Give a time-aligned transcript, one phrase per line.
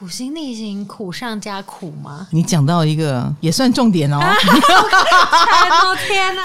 [0.00, 2.26] 土星逆行苦上加苦吗？
[2.30, 4.16] 你讲到一个也算重点哦。
[4.18, 4.34] 啊、
[6.08, 6.42] 天哪！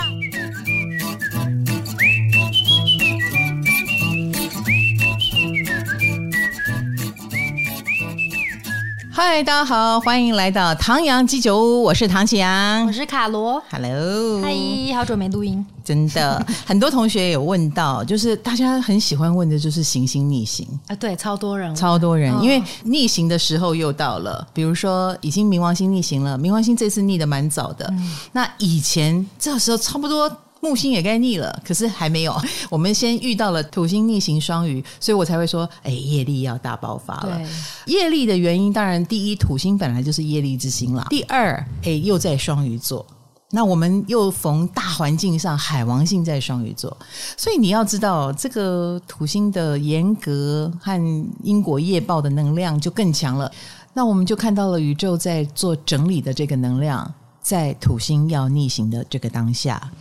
[9.17, 14.53] 嗨，大家好，欢迎来到唐阳鸡酒屋，我是唐启阳，我是卡罗，Hello，嗨，
[14.93, 20.67] 好久没录音，真的， 很多同学有问到，就是大家很喜欢问的就是行星逆行。
[20.87, 30.29] 啊，对，超多人，超多人，因为逆行的时候又到了，比如说已经冥王星逆行了，冥王星这次逆的蛮早的，嗯、那以前这时候差不多。
[30.61, 32.35] 木星也该逆了，可是还没有。
[32.71, 37.39] 我们先遇到了土星逆行双鱼，所以我才会说，哎，业力要大爆发了。
[37.85, 41.05] 业力的原因，当然第一，土星本来就是业力之星啦。
[41.09, 43.05] 第二，哎，又在双鱼座，
[43.51, 46.97] 那我们又逢大环境上海王星在双鱼座，
[47.37, 53.51] 所以你要知道，这个土星的严格和因果业报的能量就更强了。
[53.93, 59.91] 那我们就看到了宇宙在做整理的这个能量，在土星要逆行的这个当下。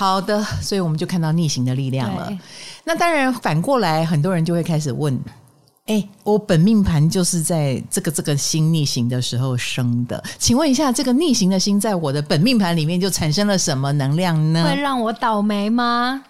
[0.00, 2.32] 好的，所以我们就看到逆行的力量了。
[2.84, 5.20] 那当然，反过来很多人就会开始问：
[5.84, 14.64] 哎，我本命盘就是在这个这个星逆行的时候生的，请问一下，这个逆行的星在我的本命盘里面就产生了什么能量呢？
[14.64, 16.24] 会让我倒霉吗？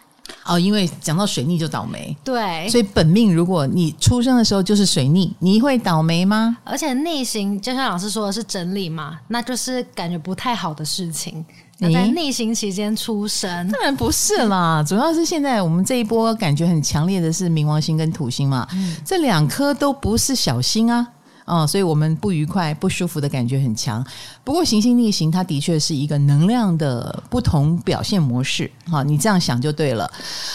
[0.47, 6.57] 哦，因为讲到水逆就倒霉，对，所以本命如果你出生的时候就是水逆，你会倒霉吗？
[6.65, 11.45] 而且逆行就像老师说的是整理嘛，那就是感觉不太好的事情。
[11.89, 13.69] 你在逆行期间出生？
[13.71, 21.09] 当然不是啦，主要是现在我们这一波感觉很强烈的是冥王星跟土星嘛，嗯、这两颗都不是小星啊，
[21.47, 24.05] 哦，所以我们不愉快、不舒服的感觉很强。
[24.45, 30.11] 不过行星逆行，它的确是一个能量的不同表现模式，好，你这样想就对了。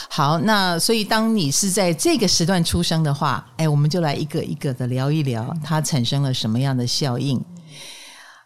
[0.07, 7.43] 好，那所以当你是在这个时段出生的话，哎，我们就来一个一个的聊一聊，它产生了什么样的效应。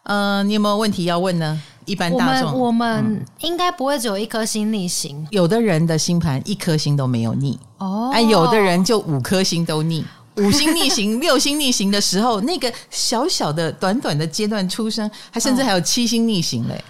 [0.04, 1.60] 嗯、呃，你有没有问题要问呢？
[1.86, 5.16] 一般大众，我们，我们应该不会只有一颗星逆行。
[5.22, 10.04] 嗯、有的人的星盘一颗星都没有逆哦，哎，有的人就五颗星都逆，
[10.36, 16.84] 五星逆行、 六星逆行的时候，那个小小的、短短的阶段出生，还甚至还有七星逆行嘞。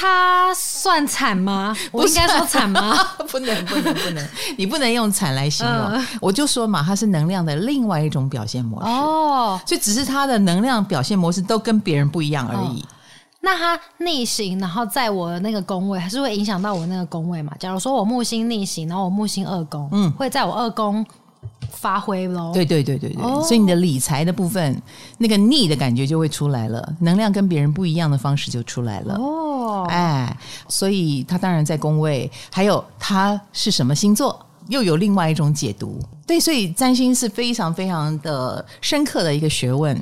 [0.00, 1.76] 他算惨吗？
[1.90, 2.96] 我应该说惨吗？
[3.28, 5.76] 不能，不能，不能，你不能用惨来形容。
[5.86, 12.80] 呃、我就说嘛，它是能量的另外一种表现模式哦，所以只是它的能量表现模式都跟别人不一样而已。
[12.82, 12.86] 哦
[13.40, 17.52] 那它逆行，然后在我的那个宫位，还是会影响到我那个宫位嘛？
[17.58, 21.06] 假如说我木星逆行，然后我木星二宫，嗯，会在我二宫
[21.70, 22.52] 发挥喽。
[22.52, 24.80] 对对对对对，哦、所以你的理财的部分，
[25.18, 29.14] 那个逆的感觉就会出来了，能量跟别人不一样的方式就出来了。
[29.14, 30.36] 哦，哎，
[30.68, 36.00] 所以他当然在宫位，还有他是什么星座，又有另外一种解读。
[36.26, 39.98] 对，所以占星是非常非常的深刻的一个学问。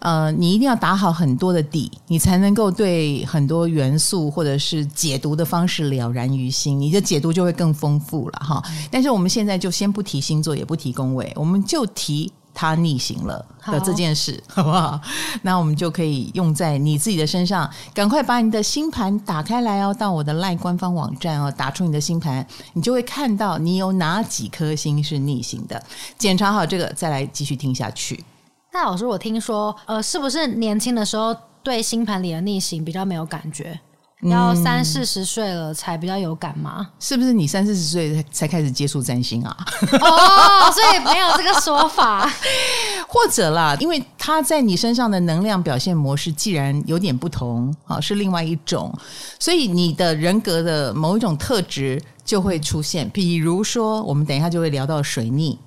[0.00, 8.62] 呃，你一定要打好很多的底，你才能够对很多元素或者是解读的方式了然于心，你的解读就会更丰富了哈。
[8.90, 15.00] 但是我们现在就先不提星座，也不提宫位，我们就提它逆行了的这件事，好，好不好？
[15.42, 17.70] 那我们就可以用在你自己的身上。
[17.92, 25.82] 赶快把你的星盘打开来哦，到我的 LINE 官方网站哦，打出你的星盘，你就会看到你有哪几颗星是逆行的。
[26.18, 28.24] 检查好这个，再来继续听下去。
[28.72, 33.78] 那老师，我听说，呃，是不是年轻的时候对星盘里的逆行比较没有感觉？
[34.22, 36.76] 要三四十岁了才比较有感吗？
[36.80, 39.56] 嗯、是不是你三四十岁才开始接触占星啊？
[39.98, 42.30] 哦，所以没有这个说法，
[43.08, 48.94] 或者啦，因为他在你身上的能量表现模式既然有点不同，啊，是另外一种，
[49.38, 53.08] 所以你的人格的某一种特质就会出现。
[53.08, 55.58] 比如说，我们等一下就会聊到水逆。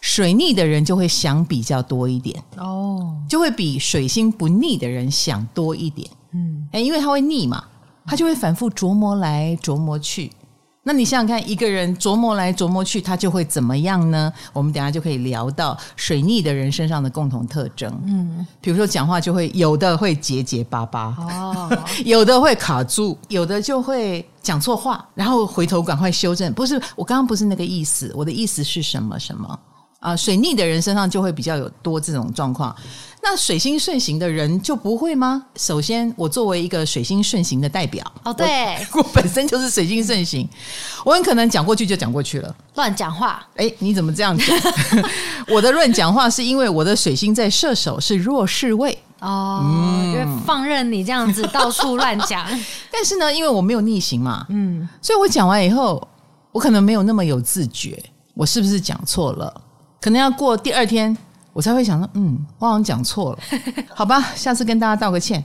[0.00, 6.08] 水逆的人就会想比较多一点哦，就会比水星不逆的人想多一点。
[6.32, 7.64] 嗯，哎，因为他会逆嘛，
[8.06, 10.30] 他就会反复琢磨来琢磨去。
[10.82, 14.32] 那你想想看，一个人琢磨来琢磨去，他就会怎么样呢？
[14.52, 17.92] 我们等下就可以聊到水逆的人身上的共同特征。
[18.06, 26.50] 嗯，比如说讲话就会有的会结结巴巴哦， 有的会卡住，有的就会讲错话，然后回头赶快修正。
[26.54, 29.60] 不是，我刚刚不是那个意思，我的意思是什么什么？
[30.00, 32.74] 啊，水逆的人身上就会比较有多这种状况。
[33.22, 35.44] 那水星顺行的人就不会吗？
[35.56, 40.48] 首先，我作为一个水星顺行的代表，哦，对，我， 我本身就是水星顺行，
[41.04, 43.46] 我很可能讲过去就讲过去了，乱讲话。
[43.56, 44.46] 哎，你怎么这样讲？
[45.48, 49.60] 我的乱讲话是因为我的水星在射手是弱势位哦，
[50.06, 52.46] 因为、嗯、放任你这样子到处乱讲。
[52.90, 56.08] 但是呢，因为我没有逆行嘛，嗯，所以我讲完以后，
[56.52, 58.02] 我可能没有那么有自觉，
[58.32, 59.52] 我是不是讲错了？
[60.00, 61.14] 可能要过第二天，
[61.52, 63.38] 我才会想说，嗯，我好像讲错了，
[63.94, 65.44] 好吧，下次跟大家道个歉。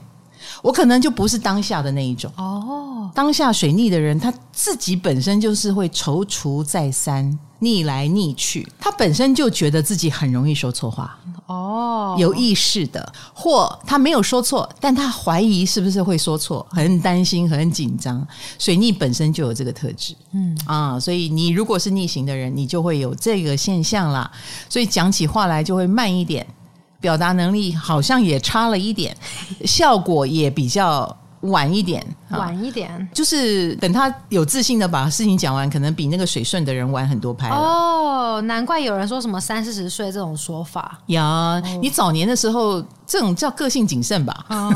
[0.61, 3.09] 我可能就不是当下的那一种哦。
[3.15, 11.17] 当下水逆的人，他自己本身就是会踌躇再三、逆来逆去，他本身就觉得自己很容易说错话
[11.47, 18.25] 哦，有意识的，或他没有说错，但他怀疑是不是会说错，很担心、很紧张。
[18.59, 24.31] 水逆本身就有这个特质，嗯啊，所以你如果是逆行的人，你就会有这个现象啦。
[24.69, 26.45] 所以讲起话来就会慢一点。
[27.01, 29.15] 表达能力好像也差了一点，
[29.63, 31.15] 效果也比较
[31.49, 41.23] 晚一点，晚一点，就是等他有自信的把事情讲完，可能比那个水顺的人晚很多拍哦，难怪有人说什么三四十岁这种说法呀。
[41.23, 44.73] 哦、你早年的时候，这种叫个性谨慎吧，哦、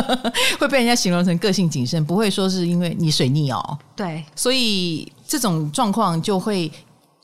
[0.58, 3.78] 会被人家形容成个性谨慎，不会说是因为你水逆哦。
[3.96, 6.70] 对，所以这种状况就会。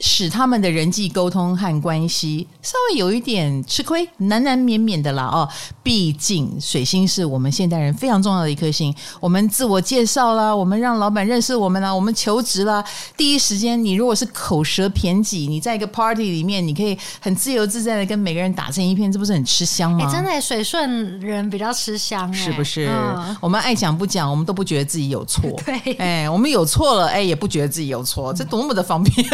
[0.01, 5.49] 使他们的人际沟通和关系稍微有一点吃亏，难难免免的啦哦。
[5.83, 12.85] 毕竟水星是我们现代人非常重要的一颗星，我们自我介绍啦，我们让老板认识我们啦，我们求职啦，
[13.17, 20.07] 第一时间你如果是口舌偏激，你在一个 party 里面，你可以很自由自在的跟每个人打成一片，这不是很吃香吗？
[20.07, 22.89] 欸、真的，水顺人比较吃香，是不是？
[22.89, 25.43] 嗯、我们爱讲不讲，我们都不觉得自己有错。
[25.65, 29.27] 对，哎、欸，我们有错了，哎、欸，也不觉得自己有错，这多么的方便。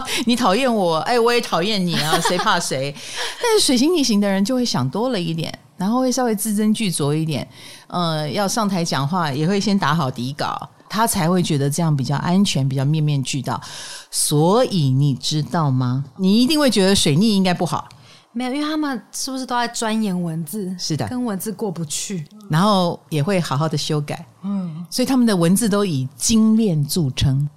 [0.26, 2.94] 你讨厌我，哎，我也讨厌你啊，谁怕谁？
[3.42, 7.46] 但是水星逆行的人就会想多了一点，然后会稍微字斟句酌一点，
[7.88, 13.60] 呃，要上台讲话也会先打好底稿，他才会觉得这样比较安全，比较面面俱到。
[14.10, 16.04] 所以你知道吗？
[16.18, 17.88] 你一定会觉得水逆应该不好，
[18.32, 20.74] 没有，因为他们是不是都在钻研文字？
[20.78, 24.24] 是的，跟文字过不去，然后也会好好的修改。
[24.42, 27.48] 嗯，所以他们的文字都以精炼著称，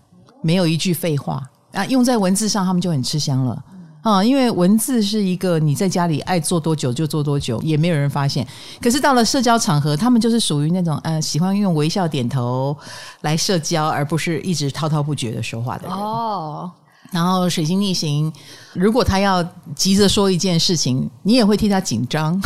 [0.41, 1.41] 没有一句废话。
[1.75, 3.63] 啊，用在文字上，他们就很吃香了
[4.01, 4.24] 啊！
[4.24, 8.48] 因为文字是一个你在家里爱做多久就做多久，也没有人发现。
[8.81, 12.75] 可是到了社交场合，他们就是属于那种呃，喜欢用微笑点头
[13.22, 15.98] 来社交，而不是一直滔滔不绝的说话的人。
[15.98, 16.72] 哦。
[17.12, 18.31] 然后水星逆行，
[18.74, 19.44] 如果他要
[19.75, 22.42] 急着说一件事情，你也会替他紧张。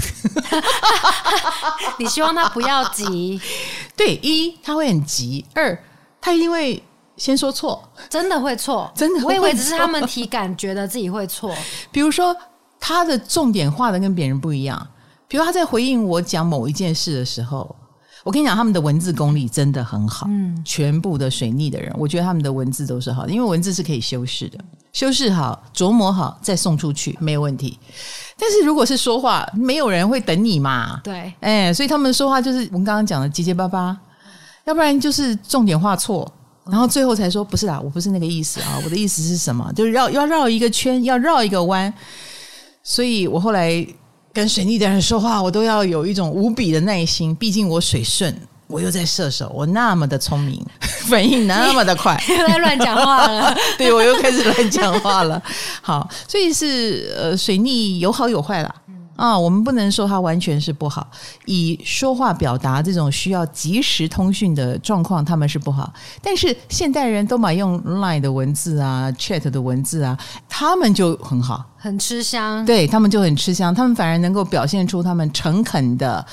[2.00, 3.40] 你希望他不要急？
[3.96, 5.78] 对，一他会很急，二
[6.22, 6.82] 他一定会。
[7.20, 7.80] 先说错，
[8.10, 9.28] 真的会错，真的会错。
[9.28, 11.54] 我以为只是他们体感觉得自己会错。
[11.92, 12.36] 比如说，
[12.80, 14.88] 他的重点画的跟别人不一样。
[15.28, 17.76] 比如他在回应我讲某一件事的时候，
[18.24, 20.26] 我跟你讲，他们的文字功力真的很好。
[20.28, 24.58] 嗯，全部的水逆的人，我觉得他们的文字都是好的，因为文字是可以修饰的，
[24.92, 27.78] 修饰好、琢磨好再送出去没有问题。
[28.38, 31.00] 但是如果是说话，没有人会等你嘛。
[31.04, 33.96] 对，哎，所以他们说话就是我们刚刚讲的结结巴巴，
[34.64, 36.32] 要不然就是重点画错。
[36.72, 39.72] 然后最后才说不是啦，我不是那个意思啊，我的意思是什么？
[39.76, 41.94] 就是绕要绕一个圈，要绕一个弯。
[42.84, 43.86] 所以我后来
[44.32, 47.36] 跟水逆的人说话，我都要有一种无比的耐心。
[47.36, 48.34] 毕竟我水顺，
[48.68, 50.66] 我又在射手，我那么的聪明，
[51.10, 53.56] 反应那么的快，又在乱讲话了。
[53.78, 55.42] 对，我又开始乱讲话了。
[55.82, 58.74] 好，所以是呃，水逆有好有坏啦。
[59.20, 61.06] 啊，我们不能说它完全是不好。
[61.46, 65.94] 以说话表达这种需要及时通讯的状况，他们是不好。
[66.24, 70.18] 但是现代人都买用 Line 的文字啊，Chat 的文字啊，
[70.48, 72.66] 他们就很好，很吃香。
[72.66, 76.26] 对，他们就很吃香，他们反而能够表现出他们诚恳的，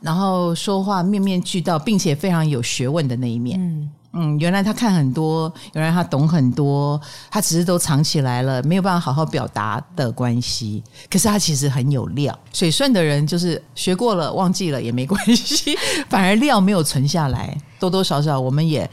[0.00, 3.60] 然后说话面面俱到，并且非常有学问的那一面。
[3.60, 3.90] 嗯。
[4.12, 7.00] 嗯，原来他看很多，原来他懂很多，
[7.30, 10.82] 他只是都藏起来了，没有办法好好表达的关系。
[11.08, 12.36] 可是他其实很有料。
[12.52, 15.76] 水顺的人就是学过了，忘记了也没关系，
[16.10, 18.90] 反而料没有存下来，多多少少我们也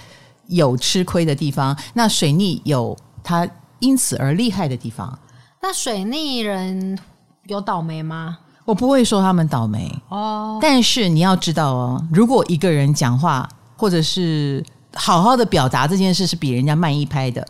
[0.49, 1.75] 有吃亏的地方。
[1.95, 3.47] 那水逆有他
[3.79, 5.17] 因此而厉害的地方。
[5.63, 6.99] 那水逆人
[7.47, 8.37] 有倒霉吗？
[8.65, 14.63] 我不会说他们倒霉哦，但是你要知道哦，如果一个人讲话或者是。
[14.93, 17.45] 好好的表达这件事是比人家慢一拍的，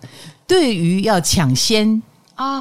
[0.46, 2.01] 对于要抢先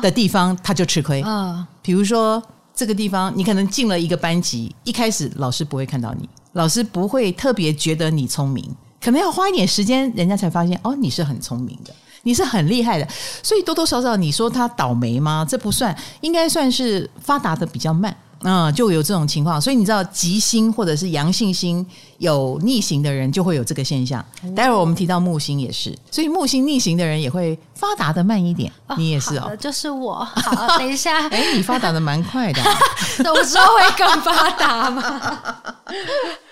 [0.03, 1.23] 的地方，他就吃亏。
[1.27, 2.43] 嗯，比如说
[2.75, 8.65] 这个地方，你可能进了一个班级，一开始老师不会看到你，老师不会特别觉得你聪明，
[9.01, 13.09] 可能要花一点时间，人家才发现哦，你是很聪明的，你是很厉害的。
[13.43, 15.45] 所以多多少少，你说他倒霉吗？
[15.49, 18.17] 这不算，应该算是发达的比较慢。
[18.49, 21.85] 嗯，就有这种情况，所以你知道吉星或者是阳性星
[22.19, 24.25] 有逆行的人就会有这个现象。
[24.55, 28.73] 待会儿我们提到木星也是，所以木星逆行的人也会发达的慢一点。
[28.87, 30.25] 哦、你也是哦，就是我。
[30.25, 32.79] 好，等一下， 哎，你发达的蛮快的，啊，
[33.35, 35.33] 我之后会更发达吗？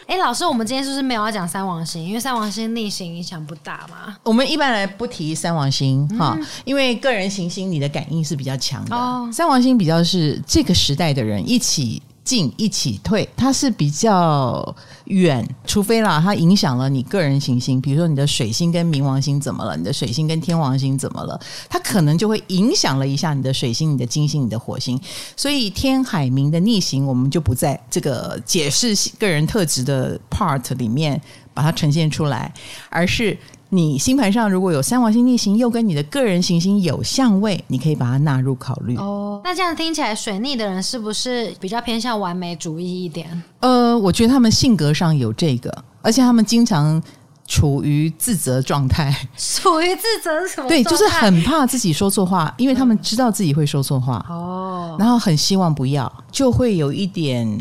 [0.07, 2.05] 哎，老师，我们今天是不是没有要讲三王星？
[2.05, 4.15] 因为三王星逆行影响不大嘛。
[4.23, 8.95] 我们一般来不提三王星哈，嗯、因为个人行星你的感应是比较强的。
[8.95, 21.39] 哦、三王星比较是这个时代的人一起进一起退，它是比较远，除非啦，它影响了你个人行星，比如说你的水星跟冥王星怎么了，你的水星跟天王星怎么了，
[21.69, 24.99] 它可能就会影响了一下你的水星、你的金星、你的火星。
[25.37, 31.21] 所以天海冥的逆行，我们就不在这个解释个人特质的 part 里面
[31.53, 32.53] 把它呈现出来，
[32.89, 33.37] 而是。
[33.75, 38.97] 你星盘上如果有三王星逆行，又跟你的个人行星有相位，你可以把它纳入考虑。
[38.97, 43.43] 哦，那这样听起来，水逆的人是不是比较偏向完美主义一点？
[43.61, 47.03] 呃，我觉得他们性格上有这个，而且他们经常
[47.47, 49.15] 处于自责状态。
[49.37, 50.69] 处于自责是什么？
[50.69, 54.25] 对，就是很怕自己说错话，因为他们知道自己会说错话。
[54.29, 57.59] 哦，然后很希望不要，就会有一点。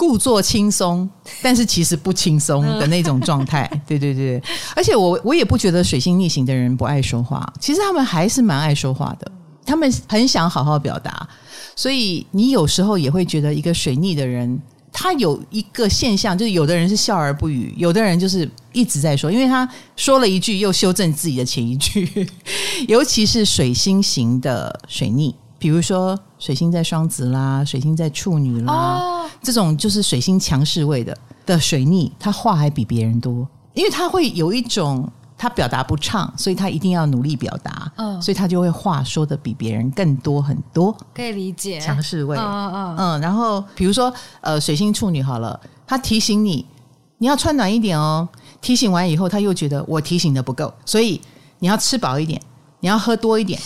[0.00, 1.06] 故作轻松，
[1.42, 3.70] 但是其实不轻松的那种状态。
[3.86, 4.42] 对对对，
[4.74, 9.30] 而且我我也不觉得水星逆行的人不爱说话，其实他们还是蛮爱说话的，
[9.66, 11.28] 他们很想好好表达。
[11.76, 14.58] 所以你有时候也会觉得，一个水逆的人，
[14.90, 22.26] 他有一个现象，就是有的人是笑而不语，有的人就是一直在说，因为他说了一句又修正自己的前一句，
[22.88, 25.34] 尤其是水星型的水逆。
[25.58, 35.06] 比如说水星在双子啦，水星在处女啦，哦、这种就是水星强势位的的水逆，他话还比别人多，因为他会有一种
[35.36, 41.78] 他表达不畅，所以他一定要努力表达，嗯，所以他就会话说的比别人更多很多，可以理解。
[41.78, 46.64] 强势位，嗯嗯嗯，嗯，然后比如说呃水星处女好了，他提醒你
[47.18, 48.26] 你要穿暖一点哦，
[48.62, 51.20] 提醒完以后他又觉得我提醒的不够，所以
[51.58, 52.40] 你要吃饱一点，
[52.80, 53.60] 你要喝多一点。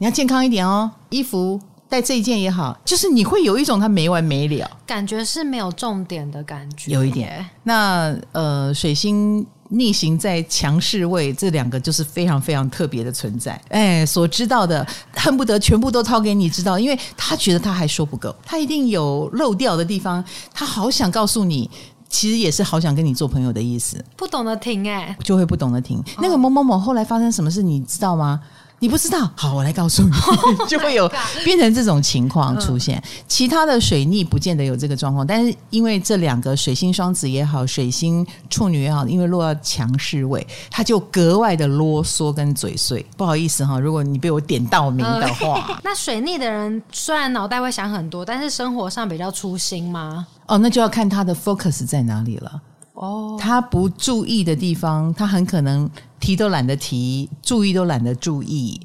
[0.00, 7.44] 你要健康一点哦，衣服带这一件也好，就是你会有一种他没完没了，感觉是没有重点的感觉，有一点。
[7.62, 13.58] 那呃，水星逆行在强势位，这两个就是非常非常特别的存在。
[13.68, 21.70] 哎，所知道的恨不得全部都掏给你知道，因为他觉得他还说不够，他一定有漏掉的地方，他好想告诉你，
[22.08, 24.02] 其实也是好想跟你做朋友的意思。
[24.14, 26.02] 不懂得停哎，就会不懂得停。
[26.20, 28.40] 那个某某某后来发生什么事，你知道吗？
[28.80, 30.10] 你不知道，好，我来告诉你，
[30.68, 31.10] 就会有
[31.44, 33.02] 变成这种情况出现。
[33.26, 43.04] 其他的水逆不见得有这个状况，但是因为这两个水星双子也好，水星处女也好，因为落到强势位，他就格外的啰嗦跟嘴碎。
[43.16, 50.26] 不好意思哈，如果你被我点到名的话， 那水逆的人虽然脑袋会想很多，但是生活上比较粗心吗？
[50.46, 52.60] 哦，那就要看他的 focus 在哪里了。
[52.98, 55.88] 哦，他不注意的地方，他很可能。
[56.20, 58.80] 提都懒得提，注意都懒得注意，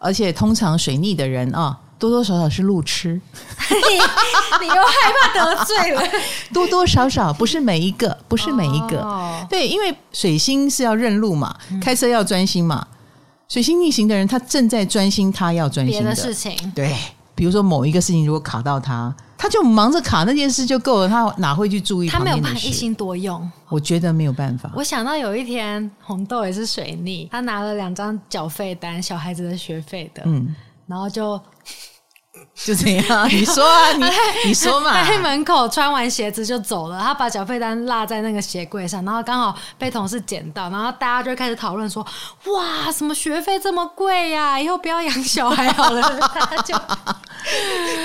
[0.00, 3.20] 而且通常水逆的人啊，多多少少是路痴。
[3.70, 3.94] 你，
[4.60, 6.02] 你又害怕得罪了？
[6.52, 9.00] 多多少少不是每一个，不是每一个。
[9.00, 12.84] 哦、对，因为水星是要认路嘛，开车要专心嘛。
[12.90, 12.98] 嗯、
[13.48, 16.52] 水星逆行的人，他正在专心，他要专心的，的事情。
[16.74, 16.92] 对，
[17.36, 19.14] 比如说某一个事情如果卡到他。
[19.42, 22.08] 他就忙着卡那件事就够了，他哪会去注意？
[22.08, 24.70] 他没有办法一心多用，我觉得没有办法。
[24.76, 30.54] 我想到有一天红豆也是水逆，他拿了两张缴费单，小孩子的学费的，嗯，
[30.86, 31.40] 然后就。
[32.66, 34.04] 就这样，你说啊，你
[34.46, 35.04] 你说嘛。
[35.04, 42.06] 在门口穿完鞋子就走了，他把缴费单落在那个鞋柜上，然后刚好被同事捡到，然后大家就开始讨论说
[42.46, 44.58] ：“哇，什么学费这么贵呀？
[44.60, 46.02] 以后不要养小孩好了。”
[46.32, 46.74] 他就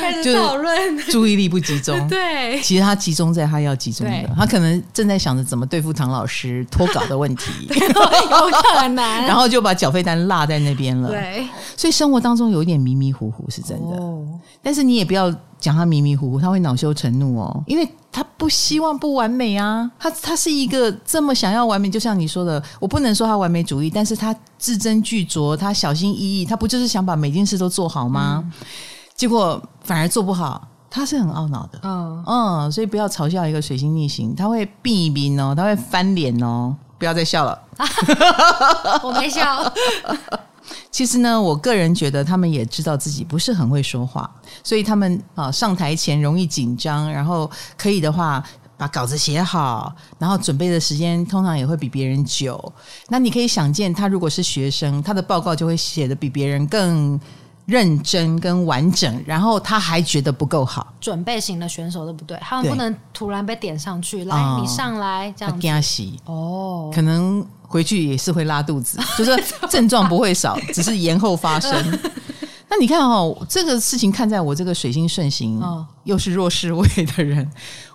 [0.01, 2.07] 开始讨论，注意力不集中。
[2.07, 11.09] 对，其实他集中在他要集中的，他可能正在想着怎么对付唐老师脱稿的问题，有可能，然后就把缴费单落在那边了。
[11.09, 13.95] 对，所以生活当中有一点迷迷糊糊是真的。
[13.97, 14.25] 哦
[14.61, 19.89] 但是你也不要讲他迷迷糊糊，他会恼羞成怒哦，因为他不希望不完美啊。
[19.99, 28.43] 他他是一个这么想要完美，就像你说的，我不能说他完美主义，但是他字斟句酌，他小心翼翼，他不就是想把每件事都做好吗？
[28.45, 28.51] 嗯、
[29.15, 31.79] 结果反而做不好，他是很懊恼的。
[31.83, 37.59] 嗯嗯，所以不要嘲笑一个水星逆行，他会避一避哦，他会翻脸哦，不要再笑了，
[39.03, 39.41] 我没笑。
[40.89, 44.29] 其实呢，我个人觉得他们也知道自己不是很会说话，
[44.63, 48.43] 所以他们啊上台前容易紧张，然后可以的话
[48.77, 52.73] 把稿子写好，然后准备的时间通常也会比别人久。
[53.09, 57.19] 那你可以想见，他如果是学生，他的报告就会写得比别人更
[57.67, 60.91] 认真跟完整，然后他还觉得不够好。
[60.99, 62.35] 准备型的选手对不对？
[62.41, 66.03] 他们不能突然被点上去，对来你上来这样子。
[66.25, 67.45] 哦，可能。
[67.69, 71.69] 回去也是会拉肚子， 就是症状不会少， 只是延后发生。
[72.69, 75.61] 那你看哦，这个事情看在我这个水星顺行
[76.05, 77.45] 又是弱势位的人，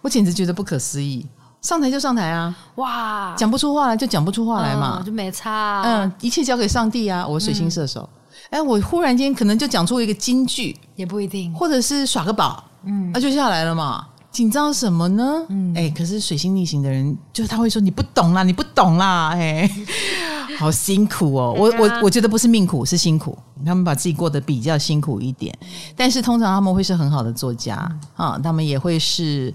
[0.03, 1.27] 我简直觉得不可思议。
[1.63, 5.83] 上台就上台啊，哇，讲不出话来就讲不出话来嘛，嗯、就没差、啊。
[5.87, 7.27] 嗯，一切交给上帝啊！
[7.27, 8.07] 我水星射手，
[8.53, 14.07] 哎、嗯，我忽然间可能就讲出一个金句，也不一定，或者是耍个宝，嗯，那、啊、就下来了嘛。
[14.31, 15.45] 紧张什么呢？
[15.49, 19.69] 嗯，哎，可是水星逆行的人，就他会说你不懂啦，你不懂啦， 哎，
[20.59, 21.55] 好辛苦哦。
[21.57, 23.37] 我我我觉得不是命苦，是辛苦。
[23.65, 25.57] 他们把自己过得比较辛苦一点，
[25.95, 27.77] 但是通常他们会是很好的作家
[28.17, 29.53] 啊，他们也会是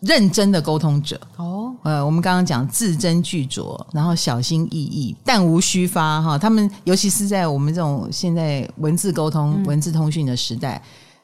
[0.00, 1.74] 认真的沟通者哦。
[1.82, 6.36] 呃，我们刚刚讲字斟句酌，然后小心翼翼，弹无虚发哈。
[6.36, 10.82] 他们尤其是在我们这种现在文字沟通、文字通讯的时代，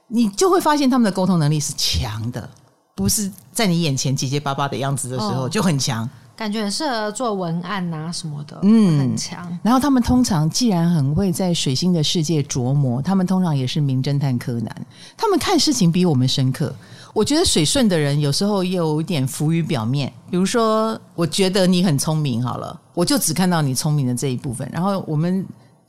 [0.09, 2.49] 你就会发现他们的沟通能力是强的。
[2.95, 9.59] 不是在你眼前结结巴巴的样子的时候、哦、就很强，感觉很适合做文案啊什么的，嗯，很强。
[9.62, 16.75] 然后他们通常既然很会在水星的世界琢磨，他们通常也是名侦探柯南，他们看事情比我们深刻。
[17.16, 24.68] 我觉得水顺的人有时候也有一点浮于表面，比如说，我觉得你很聪明，好了，我就只看到你聪明的这一部分。
[24.70, 25.42] 然后我们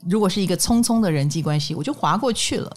[0.08, 2.72] 如果是一个匆匆的人际关系，我就划过去了。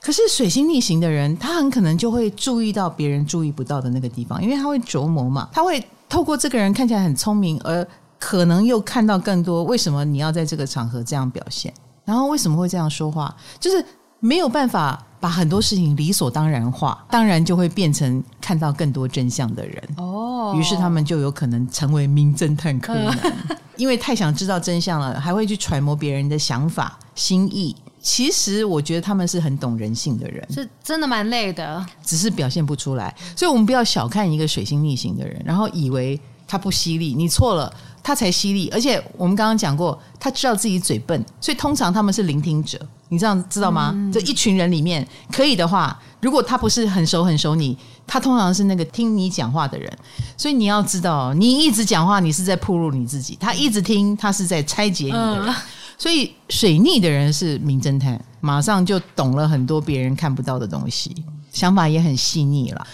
[0.00, 7.86] 可是水星逆行的人，他很可能就会注意到别人注意不到的那个地方，因为他会琢磨嘛，他会透过这个人看起来很聪明，而
[8.18, 9.64] 可能又看到更多。
[9.64, 11.70] 为什么你要在这个场合这样表现？
[12.06, 13.36] 然后为什么会这样说话？
[13.60, 13.84] 就是
[14.18, 19.80] 没有办法把很多事情理所当然化，当然就会变成看到更多真相的人。
[19.96, 23.16] 哦，于是他们就有可能成为名侦探柯南，
[23.78, 27.76] 因为太想知道真相了，还会去揣摩别人的想法、心意。
[28.00, 33.14] 其实我觉得他们是很懂人性的人，是真的蛮累的，只是表现不出来。
[33.36, 36.20] 所以我们不要小看一个水星逆行的人，然后以为
[36.52, 38.68] 他不犀利，你错了，他才犀利。
[38.68, 42.78] 而且我们刚刚讲过，他知道自己嘴笨，所以通常他们是聆听者。
[43.08, 43.90] 你这样知道吗？
[43.94, 47.74] 嗯、这一群人里面，可以的话，如果他不是很熟很熟你，
[48.06, 49.90] 他通常是那个听你讲话的人。
[50.36, 55.46] 所以你要知道，你一直讲话，你是在暴露你自己；他一直听，他是在拆解你的人。
[55.46, 55.54] 嗯
[55.96, 61.14] 所以水逆的人是名侦探，马上就懂了很多别人看不到的东西，
[61.52, 62.86] 想法也很细腻了。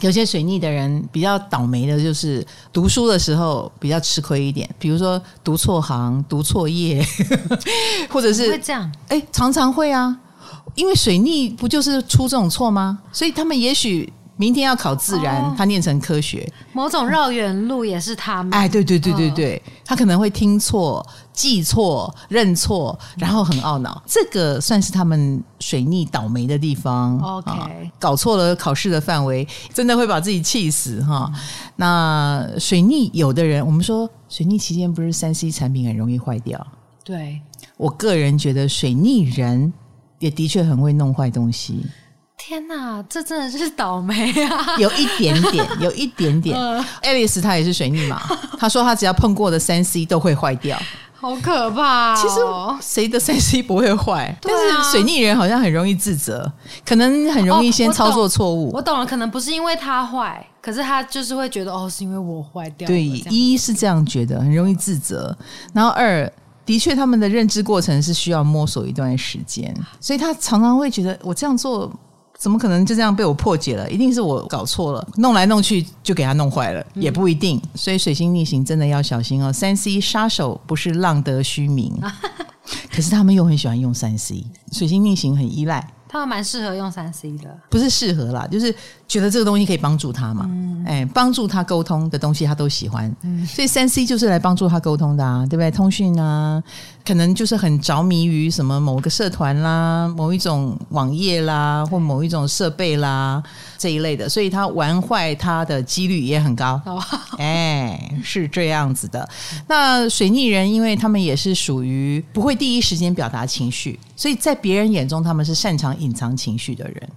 [0.00, 7.04] 有些水逆的人比较倒霉的，就是读书的时候比较吃亏一点，比如说读错行、读错业，
[8.10, 8.90] 或者是会这样。
[9.08, 10.16] 哎，常常会啊，
[10.74, 12.98] 因为水逆不就是出这种错吗？
[13.12, 14.12] 所以他们也许。
[14.38, 18.54] 明天要考自然，哦、他念成科学，某种绕远路也是他们。
[18.54, 23.90] 哎，对对对对对，哦、他可能会听错、记错、认错，然后很懊恼。
[23.96, 27.18] 嗯、这个算是他们水逆倒霉的地方。
[27.18, 31.28] OK，、哦、搞错了考试的范围，真的会把自己气死哈。
[31.34, 31.40] 嗯、
[31.76, 36.64] 那水逆有的人，我们说水逆期间不是三 C 产品很容易坏掉？
[37.04, 37.40] 对，
[37.76, 39.72] 我个人觉得水逆人
[40.20, 41.84] 也的确很会弄坏东西。
[42.38, 44.76] 天哪，这真的是倒霉啊！
[44.78, 46.56] 有一点点， 有一点点。
[47.02, 48.18] Alice 她也是水逆嘛，
[48.58, 50.80] 她说她只要碰过的三 C 都会坏掉，
[51.14, 52.16] 好可怕哦。
[52.16, 52.40] 其实
[52.80, 54.34] 谁的三 C 不会坏？
[54.40, 56.50] 但是水逆人好像很容易自责，
[56.86, 58.68] 可能很容易先操作错误。
[58.68, 62.86] 哦，我懂，我懂了，可能不是因为他坏，可是他就是会觉得哦，是因为我坏掉。
[62.86, 65.36] 对，一是这样觉得，很容易自责。
[65.74, 66.32] 然后二，
[66.64, 71.92] 的确他们的认知过程是需要摸索一段时间，所以他常常会觉得我这样做。
[72.38, 73.90] 怎么可能就这样被我破解了？
[73.90, 77.60] 一定是我搞错了，弄来弄去就给他弄坏了，也不一定。
[77.74, 79.52] 所以水星逆行真的要小心哦。
[79.52, 81.92] 三 C 杀手不是浪得虚名，
[82.94, 84.46] 可是他们又很喜欢用三 C。
[84.70, 85.84] 水星逆行很依赖。
[86.10, 88.74] 他们蛮适合用三 C 的，不是适合啦，就是
[89.06, 95.70] 觉得这个东西可以帮助他嘛，嗯、哎，帮助他沟通的东西他都喜欢，嗯、所以三 C 就是来帮助他沟通的啊，对不对？
[95.70, 96.62] 通讯啊，
[97.08, 103.42] 可能就是很着迷于什么某个社团啦、某一种网页啦，或某一种设备啦
[103.78, 107.02] 这一类的，所以他玩坏他的几率也很高，哦、
[107.40, 109.26] 哎，是这样子的。
[109.66, 115.88] 那水逆人，因为他们也是属于不会第一时间表达情绪，所以在别人眼中他们是擅长。
[115.98, 117.08] 隐藏情绪的人，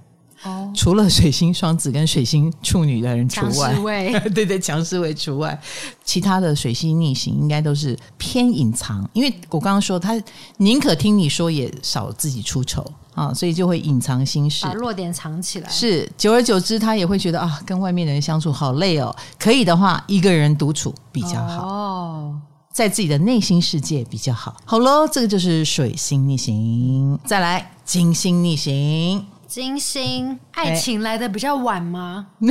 [0.44, 3.46] 哦，除了水星双子跟水星处女的人除
[3.84, 5.60] 外， 对对，强势位除外，
[6.04, 10.20] 其他的水星逆行应该都是偏隐藏，因为我刚刚说他
[10.58, 15.70] 宁可听你说，也少自己出丑啊，所以就会隐藏心事，把弱点藏起来。
[15.70, 19.16] 是，久而久之，他也会觉得啊，跟外面的人相处好累哦。
[19.38, 22.36] 可以的话，一个人独处比较好哦，
[22.74, 24.56] 在自己的内心世界比较好。
[24.66, 27.72] 好喽，这个就是水星逆行，再来。
[27.84, 32.26] 金星逆行，金星爱情来的比较晚吗？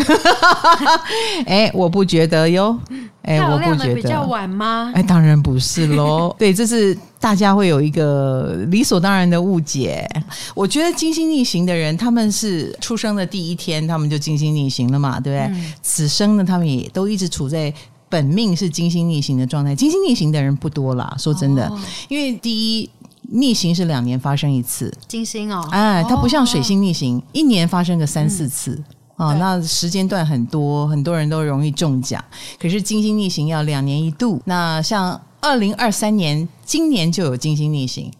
[1.46, 2.78] 哎、欸，我不觉得哟。
[3.22, 4.92] 哎、欸，我不觉得比较晚吗？
[4.94, 6.30] 哎、欸，当然不是喽。
[6.38, 10.06] 对，这是大家会有一个理所当然的误解。
[10.54, 15.58] 我觉得金星逆行的人，他们是出生的第一天，他们就金星逆行了嘛，对不对？
[15.58, 17.72] 嗯、此生呢，他们也都一直处在
[18.10, 19.74] 本命是金星逆行的状态。
[19.74, 22.90] 金星逆行的人不多啦，说真的，哦、因为第一
[23.32, 28.72] 逆行是两年发生一次，金星哦，哎，它不像水星逆行，哦、一年发生个三四次。
[28.72, 28.84] 嗯
[29.20, 32.24] 啊、哦，那时间段很多，很多人都容易中奖。
[32.58, 34.40] 可是金星逆行要两年一度。
[34.46, 38.10] 那像二零二三年，今年就有金星逆行，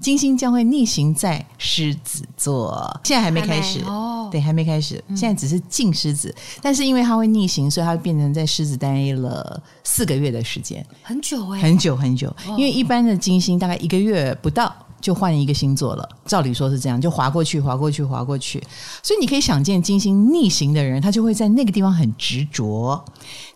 [0.00, 12.34] 金星将会逆行在狮子座，现在还没开始哦，对，还没开始，现在只是进狮子，嗯、但是因为它会逆行，所以它会变成在狮子待了四个月的时间，很久哎、欸，很久很久。
[12.56, 14.74] 因为一般的金星大概一个月不到。
[15.00, 18.62] 就换一个星座了，照理说是这样，就划过去，划过去，划过去。
[19.02, 23.02] 所以你可以想见，金星逆行的人，他就会在那个地方很执着。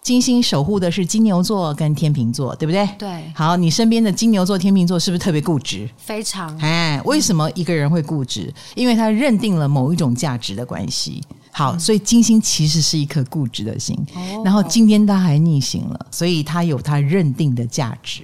[0.03, 2.87] 金星守护的是金牛座跟天秤座，对不对？
[2.99, 3.33] 对。
[3.35, 5.89] 好，你身边的金牛座、天秤座是不是特别固执？
[5.97, 6.57] 非常。
[6.59, 8.53] 哎，为什么一个人会固执？
[8.75, 11.23] 因为他认定了某一种价值的关系。
[11.51, 13.97] 好，所以金星其实是一颗固执的心。
[14.15, 14.43] 哦。
[14.45, 18.23] 然后今天他还逆行了，所以他有他认定的价值。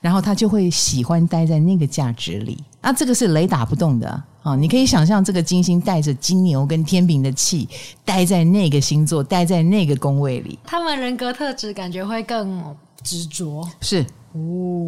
[0.00, 4.08] 然后他就会喜欢待在那个价值里，那这个是雷打不动的
[4.42, 4.54] 啊！
[4.54, 7.68] 你可以想象，这个金星带着金牛跟天秤的气，
[8.04, 12.62] 待在那个星座，待在那个宫位里，他们人格特质感觉会更
[13.02, 14.06] 执着，是。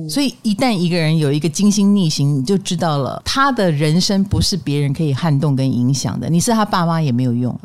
[0.09, 6.29] 所以一旦一个人有一个金星逆行，你就知道了，他的人生不是别人可以撼动跟影响的。
[6.29, 7.59] 你是他爸妈也没有用，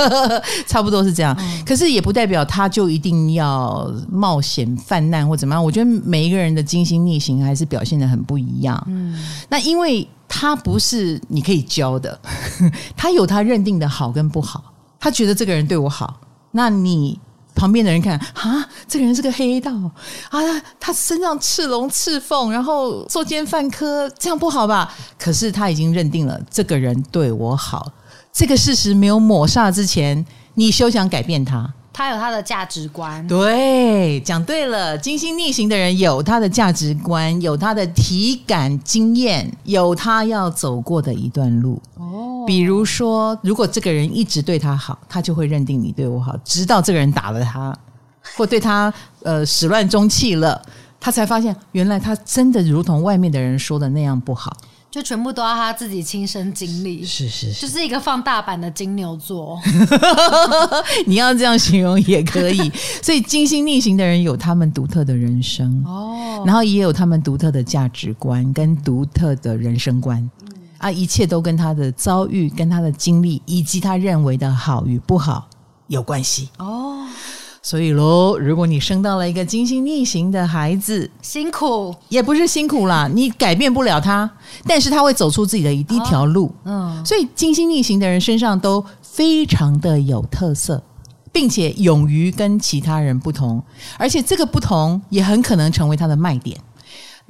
[0.66, 1.36] 差不多是这样。
[1.66, 5.62] 可是也不代表他就一定要冒险犯难或怎么样。
[5.62, 8.82] 我觉得每一个人的金星逆行还是表现的很不一样。
[8.88, 12.18] 嗯，那因为他不是你可以教的，
[12.96, 14.72] 他有他认定的好跟不好。
[15.00, 16.20] 他觉得这个人对我好，
[16.52, 17.18] 那你。
[17.58, 19.72] 旁边的人看啊，这个人是个黑道
[20.30, 20.40] 啊，
[20.78, 24.94] 他身上赤龙赤凤，然后作奸犯科，这样不好吧？
[25.18, 27.90] 可是他已经认定了这个人对我好，
[28.32, 31.74] 这个事实没有抹煞之前，你休想改变他。
[31.90, 34.96] 他有他的价值观，对，讲对了。
[34.96, 41.82] 金星逆行的人有他的价值观，有他的体感经验，有他要走过的一段路。
[41.96, 47.78] 哦，比如说，如果这个人一直对他好，他就会认定你对我好，直到这个人打了他，
[48.34, 48.90] 或对他
[49.22, 50.58] 呃始乱终弃了，
[50.98, 54.56] 他才发现原来他真的如同外面的人说的那样不好。
[54.90, 59.60] 就全部都要他自己亲身经历，是是是，就是一个放大版的金牛座。
[61.04, 62.72] 你要这样形容也可以。
[63.02, 70.47] 所以金星逆行的人有他们独特的人生哦，然后也有他们独特的价值观跟独特的人生观，嗯，
[70.78, 75.48] 啊，一切都跟他的遭遇、跟他的经历以及他认为的好与不好
[75.88, 77.06] 有关系哦。
[77.60, 84.30] 所以喽，如果你生到了一个金星逆行的孩子，辛苦也不是辛苦啦，你改变不了他，
[84.64, 86.46] 但是他会走出自己的一一条路。
[86.62, 86.94] 哦。
[86.96, 90.82] 嗯，所以金星逆行的人身上都非常的有特色，
[91.30, 93.62] 并且勇于跟其他人不同，
[93.98, 96.56] 而且这个不同也很可能成为他的卖点。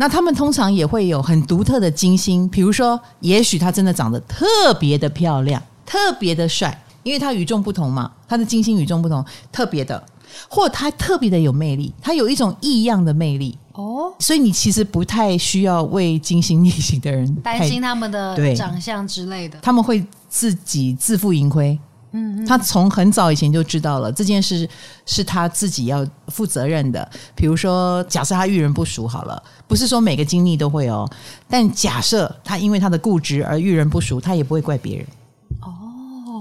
[0.01, 10.01] 那他们通常也会有很独特的金星，比如说，也许他真的长得特别的漂亮，特别的帅，因为他与众不同嘛，他的金星与众不同，特别的。
[10.47, 21.77] 或他特别的有魅力，他有一种异样的魅力哦，所以你其实不太需要为金星逆行的人担心他们的长相之类的，他们会自己自负盈亏。
[22.13, 24.69] 嗯，他从很早以前就知道了这件事
[25.07, 27.09] 是他自己要负责任的。
[27.35, 31.09] 比如说，假设他遇人不淑好了，不是说每个经历都会哦，
[31.49, 35.07] 但假设他因为他的固执而遇人不淑，他也不会怪别人。
[35.61, 35.75] 哦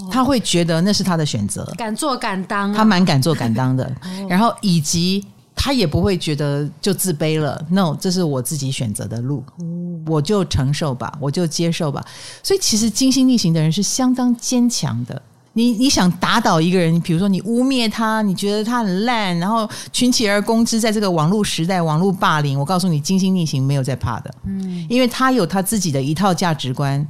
[0.10, 3.92] 他会觉得那是他的选择，敢做敢当啊，他蛮敢做敢当的。
[4.30, 7.62] 然后以及他也不会觉得就自卑了。
[7.70, 9.44] No，这是我自己选择的路，
[10.06, 12.06] 我就承受吧，我就接受吧。
[12.42, 15.22] 所以其实金星逆行的人是相当坚强的。
[15.58, 27.04] 你你想打倒一个人，比如说你污蔑他，你觉得他很烂，然后群起而攻之，在这个网络时代，网络霸凌，我告诉你，金星逆行没有在怕的，嗯，因为他有他自己的一套价值观。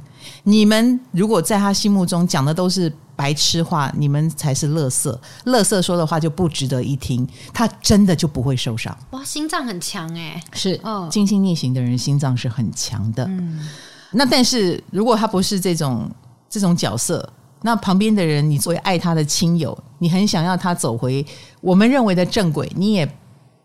[0.44, 8.96] 你们如果在他心目中讲的都是白痴话，你们才是乐色，乐色说的话就不值得一听，他真的就不会受伤。
[9.10, 13.68] 哇，心脏很强哎，是，哦，金星逆行的人心脏是很强的，嗯，
[14.12, 16.10] 那但是如果他不是这种
[16.48, 17.30] 这种角色。
[17.62, 21.24] 那旁边的人，你作为爱他的亲友，你很想要他走回
[21.60, 23.10] 我们认为的正轨，你也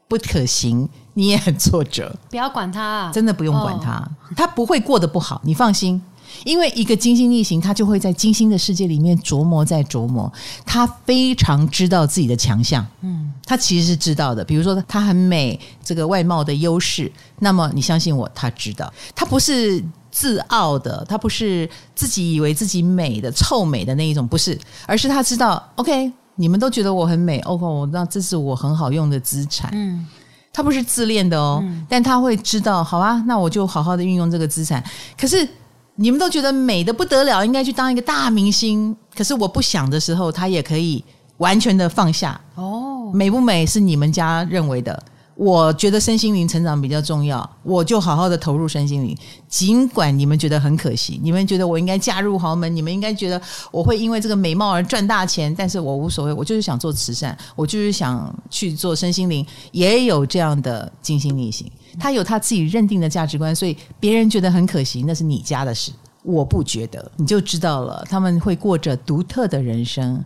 [0.08, 2.16] 不可行， 你也很挫折。
[2.30, 6.02] 不要管他啊，真的不用管他，哦，他不会过得不好，你放心。
[6.44, 10.32] 因为一个金星逆行，他就会在金星的世界里面琢磨在琢磨，
[10.66, 12.86] 他非常知道自己的强项。
[13.02, 14.44] 嗯，他其实是知道的。
[14.44, 19.84] 比如说，他很美，这个外貌的优势，那么你相信我，他知道，他不是。
[20.16, 29.72] 自傲的，他不是自己以为自己美的臭美的那一种，不是，而是他知道，OK，你们都觉得我很美，OK，那这是我很好用的资产。
[29.74, 30.06] 嗯，
[30.54, 34.84] 他不是自恋的哦，嗯、但他会知道，好啊，那我就好好的运用这个资产。
[35.20, 35.50] 可是
[35.96, 38.96] 你们都觉得美的不得了，应该去当一个大明星。
[39.16, 41.04] 可是我不想的时候，他也可以
[41.38, 42.40] 完全的放下。
[42.56, 45.04] 哦，美不美是你们家认为的。
[45.36, 49.18] 我觉得身心灵成长比较重要，我就好好的投入身心灵。
[49.48, 53.42] 尽管你们觉得很可惜，你们觉得我应该嫁入豪门，你们应该觉得
[53.72, 61.70] 我会因为这个美貌而赚大钱，但是我无所谓，我就是想做慈善，我就是想去做身心灵，也有这样的精心逆行，
[62.00, 65.92] 他有他自己认定的价值观，所以别人觉得很可惜，那是你家的事，
[66.22, 70.24] 我不觉得，你就知道了，他们会过着独特的人生，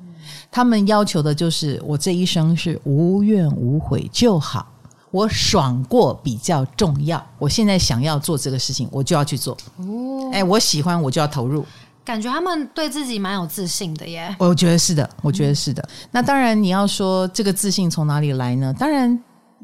[0.51, 4.67] 他们要求的就是我这一生是无怨无悔就好。
[5.11, 7.25] 我爽过比较重要。
[7.39, 9.57] 我现在想要做这个事情，我就要去做。
[9.77, 11.65] 哦，哎，我喜欢，我就要投入。
[12.03, 14.33] 感觉他们对自己蛮有自信的耶。
[14.39, 15.81] 我觉得是的，我觉得是的。
[15.83, 18.73] 嗯、那当然，你要说这个自信从哪里来呢？
[18.73, 19.21] 当然，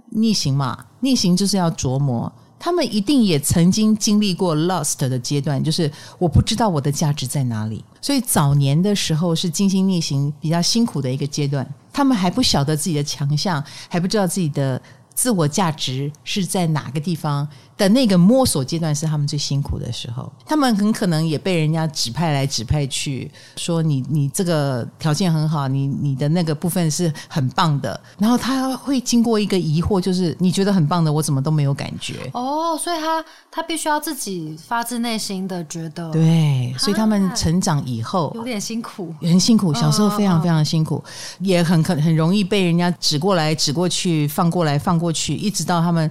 [0.10, 2.32] 逆行嘛，逆行就是要琢磨。
[2.60, 7.84] 他们一定也曾经经历过 lost 的阶段，就是我不知道我的价值在哪里。
[8.01, 14.82] 所以早年的时候是精心逆行比较辛苦的一个阶段，他们还不晓得自己的强项，还不知道自己的。
[15.13, 32.13] 自我价值是在哪个地方的那个摸索阶段是他们最辛苦的时候，他们很可能也被人家指派来指派去，说你你这个条件很好，你你的那个部分是很棒的，然后他会经过一个疑惑，就是你觉得很棒的，我怎么都没有感觉？
[32.33, 41.03] 哦，所以他他必须要自己发自内心的觉得，对，所以他们成长以后有点辛苦，很辛苦，小时候非常非常辛苦，哦、
[41.39, 46.09] 也很可很容易被人家指过来指过去，放过来放过去，一直到他们。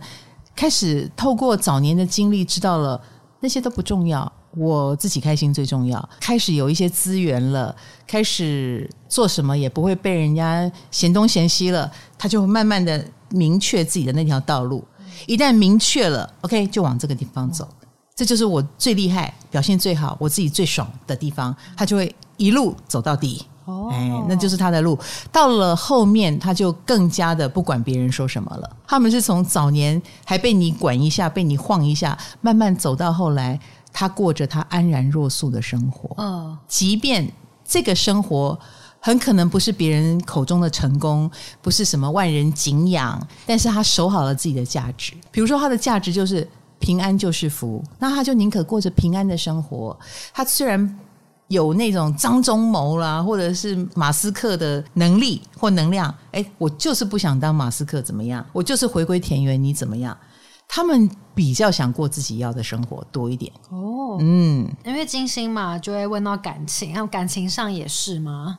[0.54, 3.00] 开始透过早年的经历，知道了
[3.40, 6.08] 那些都不重要，我自己开心最重要。
[6.20, 7.74] 开始有一些资源了，
[8.06, 14.84] 开始做什么也不会被人家嫌东嫌西了，他就慢慢的明确自己的那条道路。
[15.26, 17.68] 一旦明确了，OK，就往这个地方走。
[18.14, 23.44] 这就是我最厉害、表现最好、我自己最爽的地方，他就会一路走到底。
[23.64, 24.98] 哦，哎，那就是他的路。
[25.30, 28.76] 到了后面，他就更加的不管别人说什么了。
[28.86, 33.58] 他们是从早年还被你管一下、被你晃一下，慢慢走到后来，
[33.92, 36.14] 他过着他安然若素的生活。
[36.18, 37.30] 嗯，即便
[37.64, 38.58] 这个生活
[38.98, 45.12] 很可能不是别人口中的成功，不是什么万人敬仰，但是他守好了自己的价值。
[45.30, 46.46] 比如说，他的价值就是
[46.80, 49.96] 平安就是福，那他就宁可过着平安的生活。
[50.34, 50.98] 他虽然。
[51.52, 58.44] 有那种张忠谋啦，或者是马斯克的能力或能量，哎，我就是不想当马斯克怎么样？
[58.52, 60.16] 我就是回归田园，你怎么样？
[60.66, 64.16] 他们比较想过自己要的生活多一点哦。
[64.20, 68.58] 嗯，因为金星嘛，就会问到感情，然后感情上也是吗？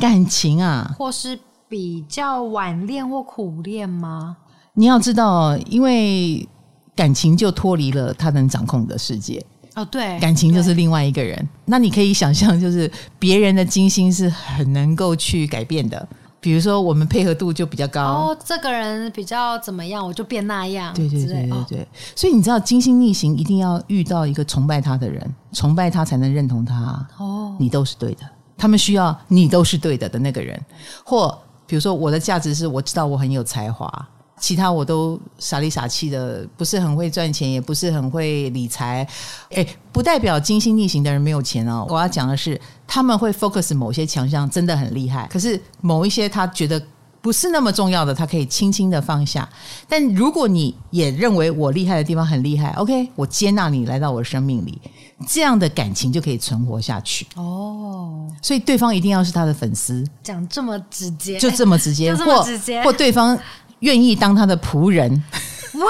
[0.00, 4.36] 感情啊，或是比较晚恋或苦恋吗？
[4.72, 6.48] 你要知道，因为
[6.96, 9.44] 感情就脱离了他能掌控的世界。
[9.74, 11.48] 哦，对，感情就是另外一个人。
[11.64, 16.06] 那你可以想象，就是别人的金星是很能够去改变的。
[16.40, 18.02] 比如说，我们配合度就比较高。
[18.02, 20.92] 哦，这个人比较怎么样，我就变那样。
[20.94, 21.88] 对对对对对。
[22.14, 27.08] 所以你知道，金星逆行一定要遇到一个崇拜他的人，崇拜他才能认同他。
[27.18, 28.20] 哦，你都是对的。
[28.58, 30.60] 他们需要你都是对的的那个人。
[31.02, 34.08] 或比如说，我的价值是我知道我很有才华。
[34.44, 39.08] 其他我都傻里傻气的，不是很会赚钱，也不是很会理财。
[39.54, 41.86] 哎，不代表精心逆行的人没有钱哦。
[41.88, 45.26] 我要讲的是，他们会 focus 某些强项，真的很厉害。
[45.32, 46.78] 可是某一些他觉得
[47.22, 49.48] 不是那么重要的，他可以轻轻的放下。
[49.88, 54.78] 但如果你也认为我厉害的地方很厉害，OK，我接纳你来到我的生命里，
[55.26, 57.26] 这样的感情就可以存活下去。
[57.36, 63.38] 哦，所以对方一定要是他的粉丝，讲这么直接，就这么直接， 就这么直接，或，或对方。
[63.80, 65.10] 愿意当他的仆人，
[65.74, 65.84] 哇，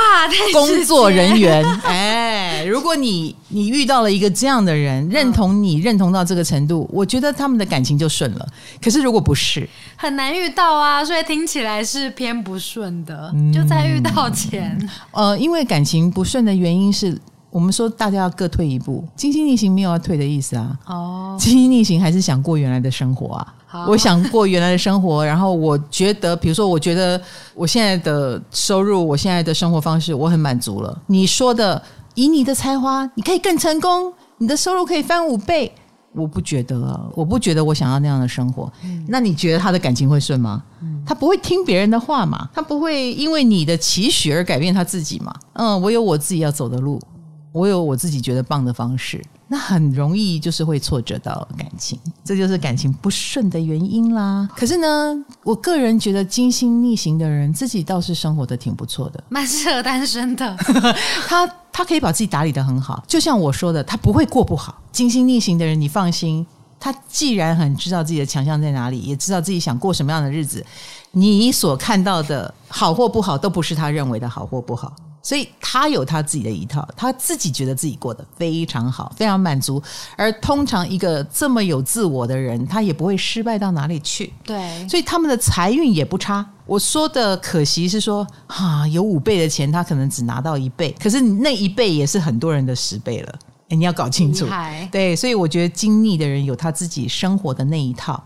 [0.52, 8.48] 工作人员， 哎，如果你你遇到了一个这样的人，认同你，认同到这个程度，我觉得他们的感情就顺了。
[8.82, 14.76] 可是如果不是，很难遇到啊，所以听起来是偏不顺的，嗯、就在遇到前，
[15.12, 17.18] 呃，因为感情不顺的原因是。
[17.50, 20.76] 我们说大家要各退一步，金星逆行没有要退的意思啊。
[20.86, 23.54] 哦，金星逆行还是想过原来的生活啊。
[23.74, 27.20] 好，我想过原来的生活，然后我觉得，比如说，我觉得
[27.56, 30.96] 我现在的收入，我现在的生活方式，我很满足了。
[31.08, 31.82] 你说的，
[32.14, 35.72] 以你的才华，你可以更成功，你的收入可以翻五倍，
[36.12, 38.72] 我不觉得啊，我不觉得我想要那样的生活。
[38.84, 40.62] 嗯，那你觉得他的感情会顺吗？
[40.80, 42.48] 嗯，他不会听别人的话嘛？
[42.54, 45.34] 他不会因为你的期许而改变他自己嘛？
[45.54, 47.00] 嗯，我有我自己要走的路。
[47.50, 49.20] 我有我自己觉得棒的方式，
[49.54, 54.48] 那很容易就是会挫折到感情，这就是感情不顺的原因啦。
[54.56, 60.56] 可是呢，我个人觉得金星逆行的人自己倒是生活的挺不错的，蛮适合单身的。
[61.28, 64.76] 他他可以把自己打理的很好，就像我说的，他不会过不好。
[64.90, 66.44] 金星逆行的人，你放心，
[66.80, 70.66] 他既然很知道自己的强项在哪里，也知道自己想过什么样的日子，
[71.12, 74.92] 你所看到的好或不好，都不是他认为的好或不好。
[75.24, 79.82] 所以他有他自己的一套，他自己觉得自己过得非常好，非常满足。
[80.16, 84.30] 而通常一个这么有自我的人，他也不会失败到哪里去。
[84.44, 86.44] 对，所以他们的财运也不差。
[86.66, 93.34] 我说的可惜是说，哈，有五倍的钱，他可能只拿到一倍，可是那一倍也是很多人的十倍了。
[93.70, 94.46] 诶，你要搞清楚。
[94.92, 98.22] 对，所以我觉得经历的人有他自己生活的那一套。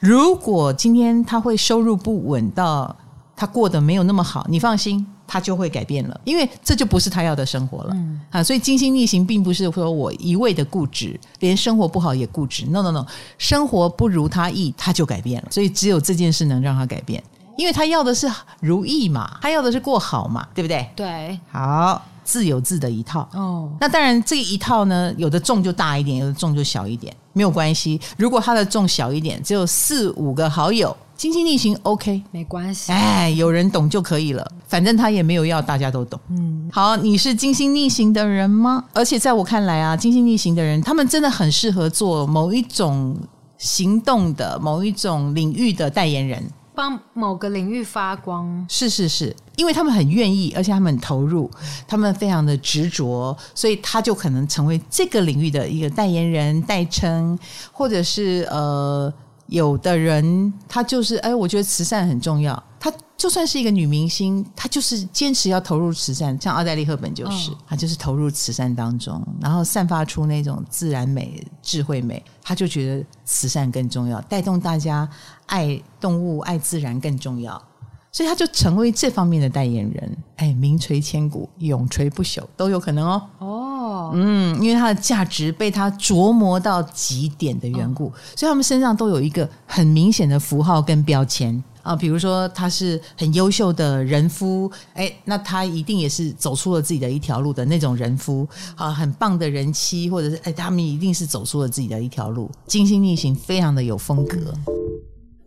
[0.00, 2.96] 如果今天他会收入不稳到
[3.40, 5.06] 他过得没有那么好，你放心。
[5.32, 7.90] 他就会改变了，因为这就不是他要的生活了。
[7.94, 12.66] 嗯啊，所以金星逆行并不是说我一味的固执，连生活不好也固执。
[12.66, 13.06] No No No，
[13.38, 15.48] 生活不如他意，他就改变了。
[15.48, 17.22] 所以只有这件事能让他改变，
[17.56, 20.90] 因为他要的是如意嘛，他要的是过好嘛，对不对？
[20.96, 23.28] 对，好，自有自的一套。
[23.32, 28.00] 哦，那当然这一套呢，有的重就大一点，有的重就小一点，没有关系。
[28.16, 30.96] 如果他的重小一点，只有四五个好友。
[31.20, 32.90] 金星逆行，OK，没关系。
[32.90, 36.18] 哎，有人懂就可以了，反正他也没有要大家都懂。
[36.30, 38.82] 嗯，好，你是金星逆行的人吗？
[38.94, 43.14] 而且在我看来啊，金星逆行的人，他们真的很适合做某一种
[43.58, 46.42] 行动的、某一种领域的代言人，
[46.74, 48.64] 帮某个领域发光。
[48.66, 51.50] 是是是，因为他们很愿意，而且他们很投入，
[51.86, 57.38] 他们非常的执着，所以他就可能成为这个领域的一个代言人、代称，
[57.70, 59.12] 或者是呃。
[59.50, 62.60] 有的人他就是哎，我觉得慈善很重要。
[62.78, 66.40] 他就算是一个女明星，她就是坚持要投入慈善。
[66.40, 72.24] 像奥黛丽·赫本就是，她就是投入慈善当中，然后散发出那种自然美、智慧美。
[72.42, 75.06] 她就觉得慈善更重要，带动大家
[75.44, 77.62] 爱动物、爱自然更重要。
[78.12, 83.22] 所以他就成为这方面的代言人，哎，名垂千古、永垂不朽都有可能哦。
[83.38, 91.94] 哦，嗯，因为他的价值被他琢磨到极点的缘故，哦、所以他们身上都有一个很明显的符号跟标签啊。
[91.94, 98.90] 比如说他是很优秀的人夫，哎，那他一定也是走出了自己的一条路的那种人夫啊。
[98.90, 102.50] 很棒的人妻，或者是哎，他们一定是走出了自己的一条路。
[102.66, 104.52] 精心逆行非常的有风格。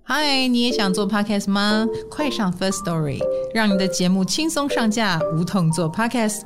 [0.05, 1.87] 嗨，你也想做 podcast 吗？
[2.11, 3.21] 快上 First Story，
[3.53, 6.41] 让你的节目轻松上架，无痛做 podcast。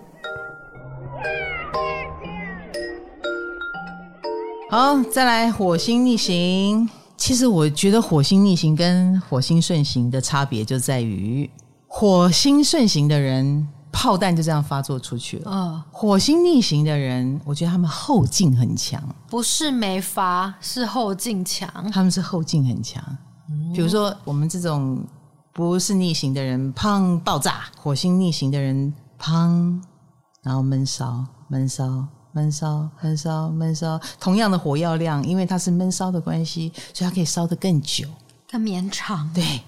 [4.70, 6.88] 好，再来火星逆行。
[7.18, 11.50] 其实我觉得火星逆行跟火星顺行的差别就在于，
[11.88, 15.52] 火星顺行的人炮弹就这样发作出去了。
[15.52, 21.68] 嗯，火星逆行的人，我觉得他们后劲很强，不是没发，是后劲强。
[21.92, 23.04] 他们是后劲很强。
[23.74, 25.04] 比如说，我们这种
[25.54, 29.80] 不是逆行的人，砰爆炸；火星逆行的人，砰，
[30.44, 34.00] 然后闷烧、闷烧、闷烧、闷烧、闷烧。
[34.20, 38.08] 同样的火药量，因为它是闷烧的关系，所以它可以烧得更久、
[38.52, 39.30] 更绵长。
[39.34, 39.62] 对，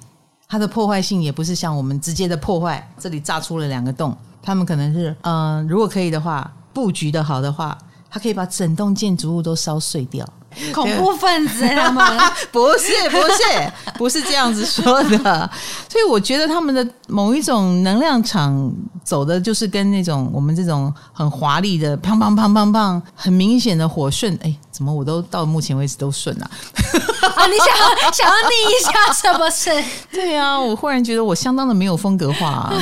[0.48, 4.16] 它的破坏性也不是像我们直接的破坏，这里炸出了两个洞。
[4.42, 7.78] 他们可能是，嗯、呃，如果可以的话，布局的好的话，
[8.10, 10.28] 它可以把整栋建筑物都烧碎掉。
[10.74, 12.04] 恐怖分子他们
[12.52, 15.18] 不是不是不是这样子说的，
[15.90, 18.72] 所以我觉得他们的某一种能量场
[19.04, 26.50] 走的就是跟那种我们这种很华丽的砰砰砰砰砰，很明显的火顺，哎，怎么我都到目前为止都顺啊？
[27.36, 29.84] 啊，你想想要逆一下是不是？
[30.12, 32.74] 对啊，我忽然觉得我相当的没有风格化啊，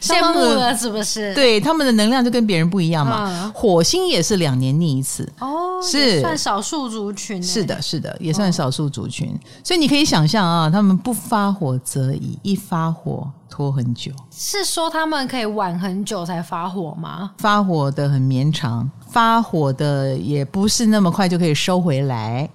[0.00, 1.34] 羡慕了是不是？
[1.34, 3.28] 对，他们的能量就跟别人不一样嘛。
[3.28, 7.42] 嗯、火星也是两年逆一次哦，是算少数族群。
[7.42, 9.28] 是的，是的，也算少数族群。
[9.28, 14.12] 哦、所以你可以想象啊，他们不发火则已，一发火拖很久。
[14.30, 17.32] 是说他们可以晚很久才发火吗？
[17.38, 22.48] 发火的很绵长，发火的也不是那么快就可以收回来。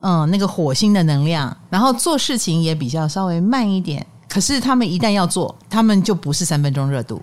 [0.00, 4.06] 嗯，那个火星的能量，然后做事情也比较稍微慢一点。
[4.28, 7.22] 可是他们一旦要做，他们就不是三分钟热度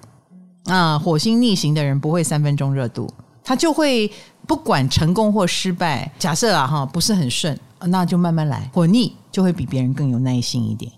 [0.65, 0.97] 啊。
[0.97, 3.07] 火星逆行的人不会三分钟热度，
[3.43, 4.11] 他就会
[4.51, 6.11] 不管成功或失败。
[6.19, 8.69] 假设啊哈，不是很顺，那就慢慢来。
[8.73, 10.91] 火逆就会比别人更有耐心一点。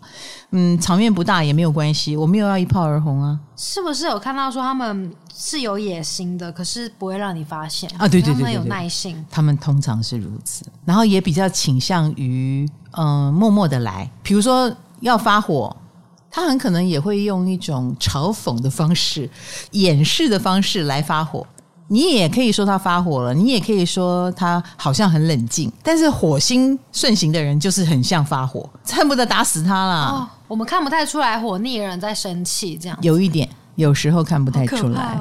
[0.50, 3.40] 嗯，场面不大也没有关系，我没有要一炮而红啊。
[3.56, 5.14] 是不是有看到说他们？
[5.36, 8.08] 是有野心的，可是不会让你发现啊！
[8.08, 14.10] 对对对，对，对，他们有耐心，他们通常是如此，然后也比较倾向于嗯、呃、默默的来。
[14.24, 15.76] 比如说要发火，
[16.32, 19.30] 他很可能也会用一种嘲讽的方式、
[19.72, 21.46] 掩饰的方式来发火。
[21.94, 25.72] 你也可以说他发火了，你也可以说他好像很冷静。
[25.84, 30.10] 但是火星顺行的人就是很像发火，恨不得打死他啦。
[30.10, 35.20] 哦，我们看不太出来火逆的人在生气，这样有一点，有时候看不太出来。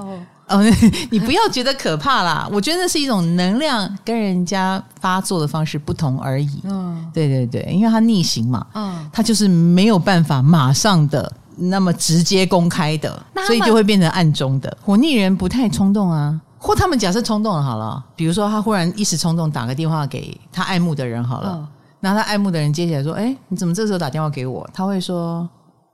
[0.49, 0.63] 哦，
[1.11, 6.61] 你不要觉得可怕啦，我觉得那是一种能量跟人家发作的方式不同而已。
[6.65, 14.77] 嗯，对对对，因为他逆行嘛，嗯，他就是没有办法马上的那么直接公开的，所以就会变成暗中的。
[14.83, 25.49] 火逆人不太冲动啊，或他们假设冲动了好了，比如说他忽然一时冲动打个电话给他爱慕的人好了，然后他爱慕的人接起来说：“哎，你怎么这时候打电话给我？”他会说：“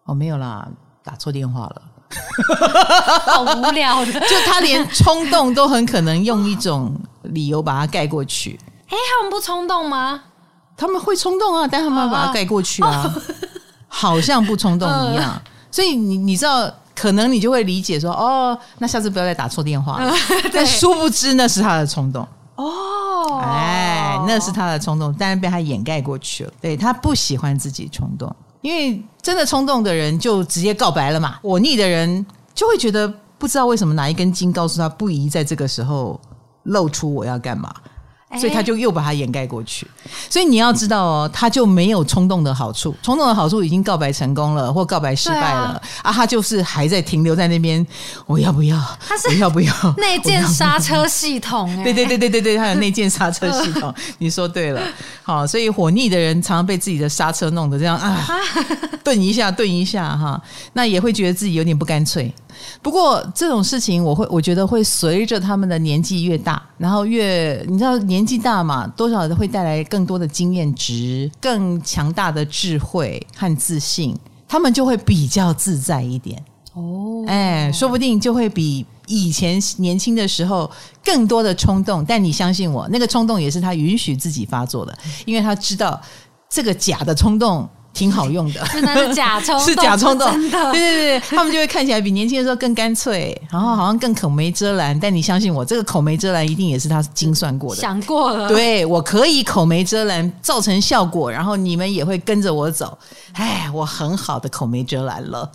[0.04, 0.68] 哦，没有啦，
[1.02, 1.82] 打错电话了。”
[3.26, 8.58] 好无聊的， 就他连冲动都很可能用一种理由把它盖过去。
[8.88, 10.22] 哎，他们不冲动吗？
[10.76, 13.14] 他们会冲动啊，但他们要把它盖过去啊，
[13.88, 15.40] 好像不冲动一样。
[15.70, 20.12] 所以你你知道，可能你就会理解说，哦，那下次不要再打错电话了。
[20.52, 22.26] 但殊不知那是他的冲动
[22.56, 26.52] 哦，哎，那是他的冲动，但是被他掩盖过去了。
[26.60, 28.34] 对，他不喜欢自己冲动。
[28.62, 33.06] 因为真的冲动的人就直接告白了嘛，我逆的人就会觉得
[33.38, 36.20] 不知道为什么哪一根筋告诉他不宜在这个时候
[36.64, 37.72] 露出我要干嘛。
[38.36, 39.86] 所以他就又把它掩盖过去，
[40.28, 47.84] 所以你要知道哦，他就没有冲动的好处，冲动的好处已经告白成功了或告白失败了啊，啊，他就是还在停留在那边，
[48.26, 48.78] 我要不要？
[49.00, 49.72] 他是我要不要？
[49.96, 54.82] 内建刹车系统，欸，对对对对对对，他有内建刹车系 统，你说对了，
[55.22, 58.26] 好，所以火逆的人常常被自己的刹车弄得这样啊，
[59.02, 60.38] 顿一下顿一下哈，
[60.74, 62.30] 那也会觉得自己有点不干脆。
[62.82, 74.16] 不过这种事情，我会我觉得会随着他们的年纪越大，然后越你知道年纪大嘛，多少都会带来更多的经验值、更强大的智慧和自信，
[74.46, 76.42] 他们就会比较自在一点
[76.74, 77.24] 哦。
[77.26, 80.70] 哎，说不定就会比以前年轻的时候
[81.04, 82.04] 更多的冲动。
[82.04, 86.00] 但你相信我，那个冲动也是他允许自己发作的，因为他知道
[86.48, 87.68] 这个假的冲动。
[87.92, 94.98] 挺好用的，真的是假冲动，是假冲动，真的，对对对，他们就会看起来比年轻的时候更干脆，然后好像更口没遮拦。
[95.00, 98.48] 但你相信我，这个口没遮拦一定也是他精算过的，想过了。
[98.48, 102.96] 对，我可以口没遮拦，造成效果，然后你们也会跟着我走。
[103.32, 105.50] 哎，我很好的口没遮拦了。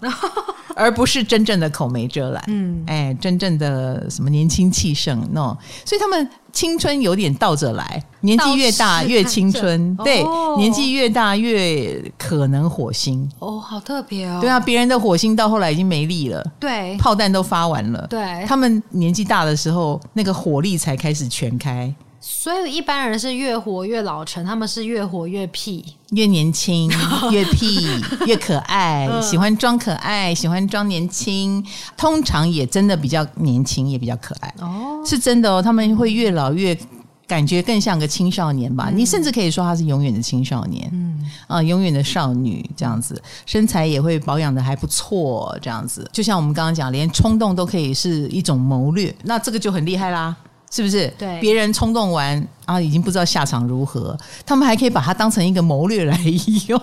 [0.75, 5.55] 而不是真正的口没遮拦，嗯，哎，真正的什么年轻气盛，no，
[5.85, 21.93] 所以他们青春有点倒着来，年纪越大越青春，对，哦、年纪越大越可能火星，哦，好特别哦，对啊，别人的火星到后来已经没力了，对，炮弹都发完了，对，他们年纪大的时候，那个火力才开始全开。
[22.25, 26.89] 所以一般人是越活越老成，他们是越活越屁，越年轻
[27.33, 27.85] 越屁
[28.25, 31.61] 越可爱，喜欢装可爱，喜欢装年轻，
[31.97, 35.61] 通常也真的比较年轻，也比较可爱哦，是真的哦。
[35.61, 36.77] 他们会越老越
[37.27, 38.87] 感觉更像个青少年吧？
[38.89, 46.09] 嗯、你甚至可以说他是永远的青少年，嗯啊，永远的少女这样子，身材也会保养的还不错，这样子。
[46.13, 50.33] 就像我们刚刚讲，连冲动都可以是一种谋略，那这个就很厉害啦。
[50.73, 51.07] 是不是？
[51.19, 56.17] 对，别人冲动完啊，已经不知道下场如何，他们还可以把它当成一个谋略来
[56.67, 56.79] 用，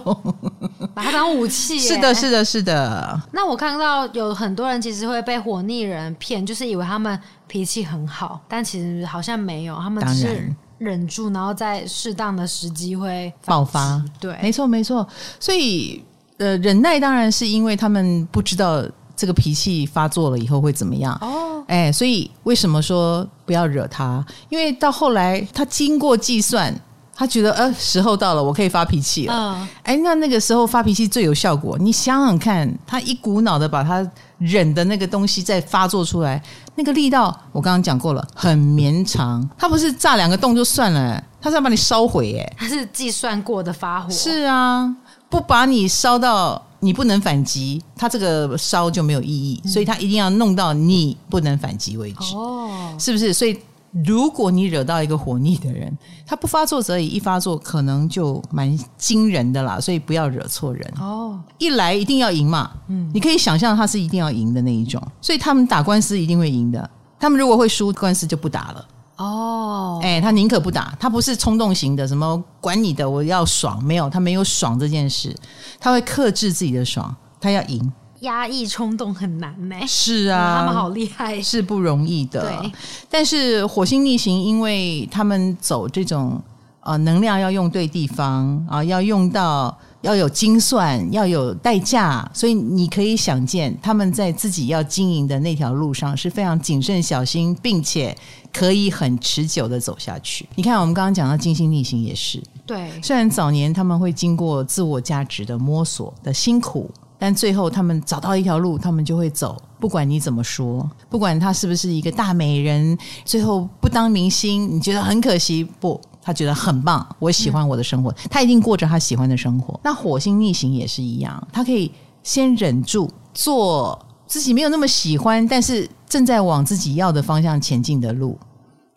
[0.95, 1.76] 把它当武器。
[1.76, 3.20] 是的，是的，是的。
[3.32, 7.18] 那我看到有很多人其实会被火逆人骗，就是以为他们
[7.49, 14.01] 脾气很好，但其实好像没有，他们只是忍住，然后在适当的时机会爆发。
[14.20, 15.05] 对，没错，没错。
[15.41, 16.01] 所以，
[16.38, 18.84] 呃，忍耐当然是因为他们不知道。
[19.21, 21.14] 这个脾气发作了以后会怎么样？
[21.21, 24.25] 哦，哎，所以为什么说不要惹他？
[24.49, 26.75] 因为到后来他经过计算，
[27.14, 29.35] 他觉得呃时候到了，我可以发脾气了。
[29.35, 31.77] 嗯，哎，那那个时候发脾气最有效果。
[31.79, 36.43] 你想想看，他一股脑的把他忍的那个东西再发作出来，
[36.77, 39.47] 那个力道我刚刚讲过了，很绵长。
[39.59, 42.39] 他不是炸两个洞就算了，他是要把你烧毁。
[42.39, 44.09] 哎，他是计算过的发火。
[44.11, 44.97] 是啊，
[45.29, 46.62] 不把你烧到。
[46.81, 53.33] 你不能反击，他这个烧就没有意义，所以他一定要弄到你不能反击为止，哦，是不是？
[53.33, 53.57] 所以
[54.05, 61.39] 如果你惹到一个火逆的人，他不发作则已，一发作可能就蛮惊人的啦，所以不要惹错人哦。
[61.59, 68.87] 一来一定要赢嘛，嗯，你可以想象他是一定要赢的那一种，所以他们打官司一定会赢的，他们如果会输，官司就不打了。
[69.23, 75.37] 哦，哎，他宁可不打，他不是冲动型的，什么管你的，我要爽，没有，他没有爽这件事，
[75.79, 79.77] 他会克制自己的爽，他要赢，压抑冲动很难呢。
[79.87, 82.41] 是啊，他们好厉害，是不容易的。
[82.41, 82.73] 对，
[83.11, 86.43] 但是火星逆行，因为他们走这种
[86.81, 89.77] 呃能量要用对地方啊，要用到。
[90.03, 98.17] 要有精算，要有代价，所以你可以想见，他们在自己要经营的那条路上是非常谨慎小心，并且
[98.53, 100.49] 可以很持久的走下去。
[100.55, 109.61] 你看，我们刚刚讲到金星逆行也是，对，虽然早年他们会经过自我价值的摸索的辛苦，但最后他们找到一条路，他们就会走。
[109.79, 115.99] 不管你怎么说，不管他是不是一个大美人，最后不当明星，你觉得很可惜不？
[116.23, 119.81] 他觉得很棒，我喜欢我的生活，嗯、他一定过着他喜欢的生活。
[119.83, 121.91] 那火星逆行也是一样，他可以
[122.23, 128.39] 先忍住做自己没有那么喜欢，但是正在往自己要的方向前进的路，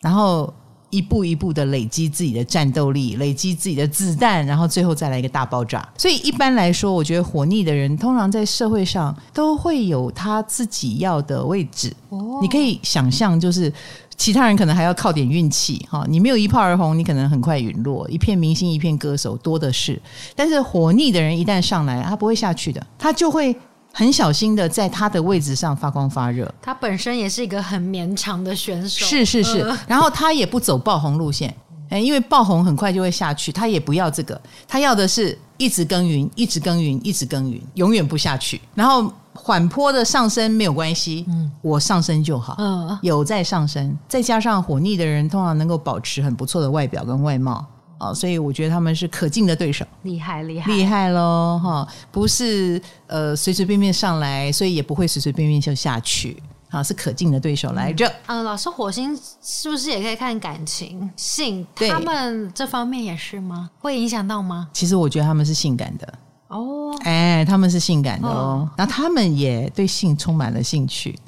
[0.02, 0.52] 然后
[0.90, 5.88] 一步一步的累积自己的战斗力，累积自己的子弹，然后最后再来一个大爆炸。
[5.96, 11.90] 所以一般来说，我觉得火逆的人通常在社会上都会有他自己要的位置。
[12.10, 13.72] 哦，你可以想象，就是。
[14.16, 18.08] 其他人可能还要靠点运气哈，你没有一炮而红，你可能很快陨落。
[18.08, 20.00] 一片明星，一片歌手，多的是。
[20.36, 23.54] 但是火逆的人一旦上来，他不会下去的，他就会
[23.92, 26.52] 很小心的在他的位置上发光发热。
[26.62, 29.58] 他本身也是一个很绵长的选手，是是是。
[29.60, 31.54] 呃、然后他也不走爆红路线，
[31.90, 38.60] 因为爆红很快就会下去，他也不要这个，他要的是一直耕耘，一直耕耘，一直耕耘，永远不下去。
[38.74, 39.12] 然后。
[39.34, 47.64] 缓坡的上升没有关系，嗯，我上升就好，嗯，有在上升，再加上火逆的人通常能够保持很不错的外表跟外貌
[47.98, 58.10] 啊，所以我觉得他们是可敬的对手，厉害厉害厉害喽哈，不是呃随随便便上来，所以也不会随随便便就下去啊，是可敬的对手来着。
[58.26, 61.66] 嗯，老师，火星是不是也可以看感情性？
[61.88, 63.70] 他们这方面也是吗？
[63.80, 64.68] 会影响到吗？
[64.72, 66.14] 其实我觉得他们是性感的。
[66.54, 71.18] 哦，哎，他们是性感的哦，那、哦、他们也对性充满了兴趣，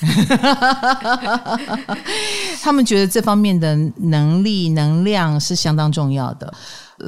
[2.62, 6.52] 他们觉得这方面的能力、能量是相当重要的，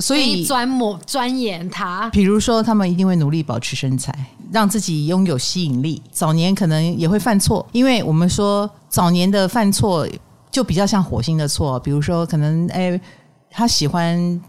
[0.00, 2.08] 所以钻磨、钻研它。
[2.08, 4.10] 比如说，他们一定会努力保持身材，
[4.50, 6.02] 让自己拥有吸引力。
[6.10, 10.08] 早年可能也会犯错，因为我们说早年的犯错
[10.50, 12.98] 就比较像火星的错，比如说可能哎，
[13.50, 14.40] 他喜欢。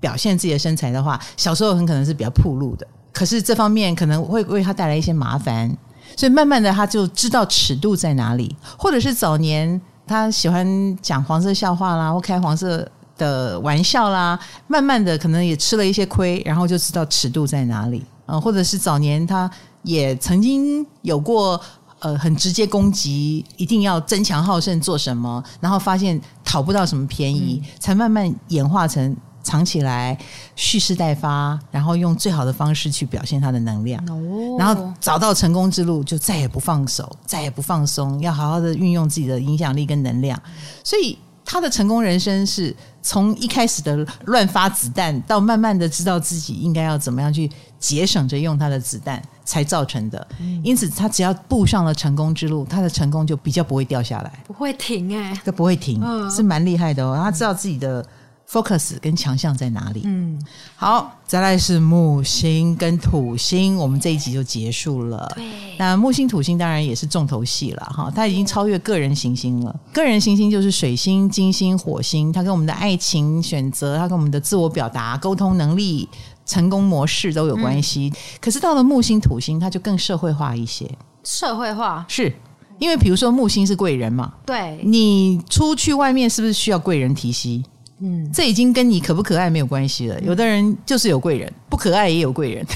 [0.00, 5.74] 表现自己的身材的话，小时候很可能是比较暴露的，可是这方面可能会为他带来一些麻烦，
[6.16, 12.86] 所以慢慢的他就知道尺度在哪里，或者是早年他喜欢讲黄色笑话啦，或开黄色
[13.16, 18.04] 的玩笑啦，慢慢的可能也吃了一些亏，然后就知道尺度在哪里。
[18.26, 19.48] 啊，或者是早年他
[19.82, 21.60] 也曾经有过
[22.00, 29.16] 呃很直接攻击，一定要争强好胜做什么，然后发现讨不到什么便宜，嗯、才慢慢演化成。
[29.46, 30.18] 藏起来，
[30.56, 40.36] 蓄势待发，然后用最好的方式去表现他的能量，哦、然后找到成功之路，就再也不放手，再也不放松，要好好的运用自己的影响力跟能量。
[40.82, 50.26] 所以他的成功人生是从一开始的乱发子弹，到慢慢的知道自己应该要怎么样去节省着用他的子弹才造成的。
[50.40, 57.16] 嗯、因此，他只要步上了成功之路，他的成功就比较不会掉下来，不会停哎、欸，都不会停，嗯、是蛮厉害的哦。
[57.22, 58.04] 他知道自己的。
[58.48, 60.02] Focus 跟强项在哪里？
[60.04, 60.40] 嗯，
[60.76, 65.30] 好，再来是木星跟土星，我们这一集就结束了。
[65.34, 65.44] 对，
[65.78, 69.80] 那木星、土星当然也是重头戏了哈，它已经超越个人行星了。
[69.92, 76.08] 个人行星就是水星、金星、火星，它跟我们的爱情选择，它跟我们的自我表达、沟通能力、
[76.44, 78.12] 成功模式都有关系。
[78.14, 80.88] 嗯、可是到了木星、土星，它就更社会化一些。
[81.24, 82.32] 社会化是
[82.78, 87.60] 因为，比如说木星是贵人嘛，对，你出去外面是不是需要贵人提携？
[88.00, 90.20] 嗯，这已经跟你可不可爱没有关系了。
[90.20, 92.66] 有的人就是有贵人，不可爱也有贵人，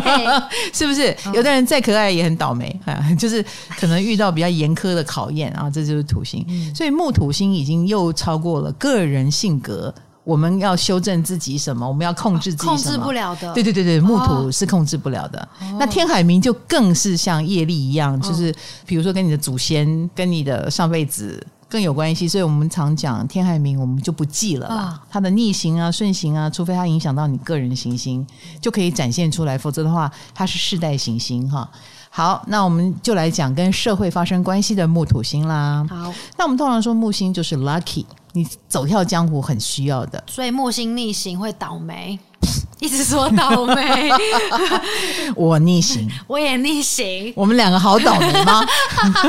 [0.74, 1.16] 是不是？
[1.32, 3.42] 有的人再可爱也很倒霉啊，就是
[3.78, 5.70] 可能遇到比较严苛的考验啊。
[5.70, 6.44] 这就是土星，
[6.74, 9.94] 所以木土星已经又超过了个人性格。
[10.22, 11.88] 我们要修正自己什么？
[11.88, 12.76] 我们要控制自己什么？
[12.76, 13.50] 控制不了的。
[13.54, 15.48] 对对对对，木土是控制不了的。
[15.78, 18.54] 那天海明就更是像业力一样，就是
[18.84, 21.42] 比如说跟你的祖先、跟你的上辈子。
[21.68, 25.02] 更有关系，所以我们常讲天海明，我们就不记了啦。
[25.10, 28.26] 它的逆行啊、顺行啊，除非它影响到你个人行星，
[28.60, 31.68] 就可以展现出来，否则的话，它是世代行星哈。
[32.10, 35.86] 好，那我们就来讲跟社会发生关系的木土星啦。
[35.90, 40.24] 好，那我们通常说木星就是 lucky，你走跳江湖很需要的。
[40.26, 42.18] 所以木星逆行会倒霉。
[42.80, 44.10] 一直说倒霉，
[45.34, 48.64] 我逆行，我也逆行，我们两个好倒霉吗？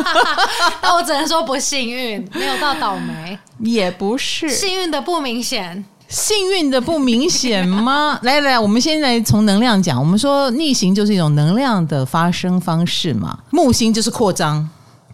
[0.84, 4.48] 那我只能说不幸运，没有到倒霉，也不是。
[4.50, 8.20] 幸运的不明显，幸运的不明显吗？
[8.22, 14.70] 来来来，我们现在从能量讲，我们说逆行就是一种能量的发生方式嘛，木星就是扩张，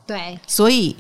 [0.06, 0.94] 对，所以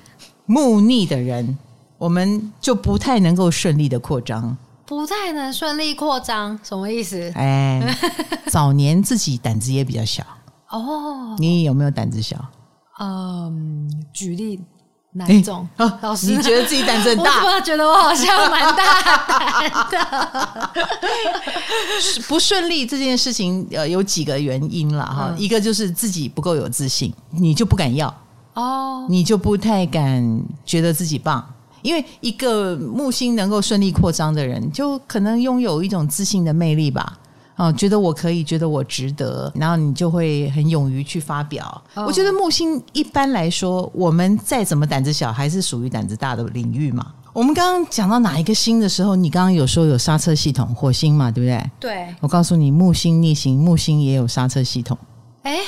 [0.46, 1.58] 木逆的人，
[1.98, 4.56] 我们就不太能够顺利的扩张。
[4.86, 7.32] 不太能顺利扩张，什么意思？
[7.36, 7.82] 哎，
[8.48, 10.24] 早年自己胆子也比较小
[10.70, 11.36] 哦。
[11.40, 12.38] 你有没有胆子小？
[13.00, 14.62] 嗯，举例
[15.14, 15.68] 哪一种？
[16.02, 17.44] 老师，你觉得自己胆子很大？
[17.44, 20.70] 我觉得我好像蛮大胆的？
[22.28, 25.06] 不顺利这件事情，呃，有几个原因了。
[25.06, 25.40] 哈、嗯。
[25.40, 28.14] 一个就是自己不够有自信，你就不敢要
[28.54, 31.44] 哦，你就不太敢觉得自己棒。
[31.86, 37.20] 因为一个木星能够顺利扩张的人，就可能拥有一种自信的魅力吧。
[37.58, 41.82] 哦，觉得我可以，觉得我值得，然后你就会很勇于去发表。
[41.94, 42.08] Oh.
[42.08, 47.14] 我觉得木星一般来说，我们再怎么胆子小，还是属于胆子大的领域嘛。
[47.32, 51.72] 我们刚刚讲到哪一个星的时候，你刚刚有说有刹车系统，火星嘛，对不对？
[51.80, 52.16] 对。
[52.20, 54.98] 我告诉你，木星逆行，木星也有刹车系统。
[55.44, 55.60] 哎，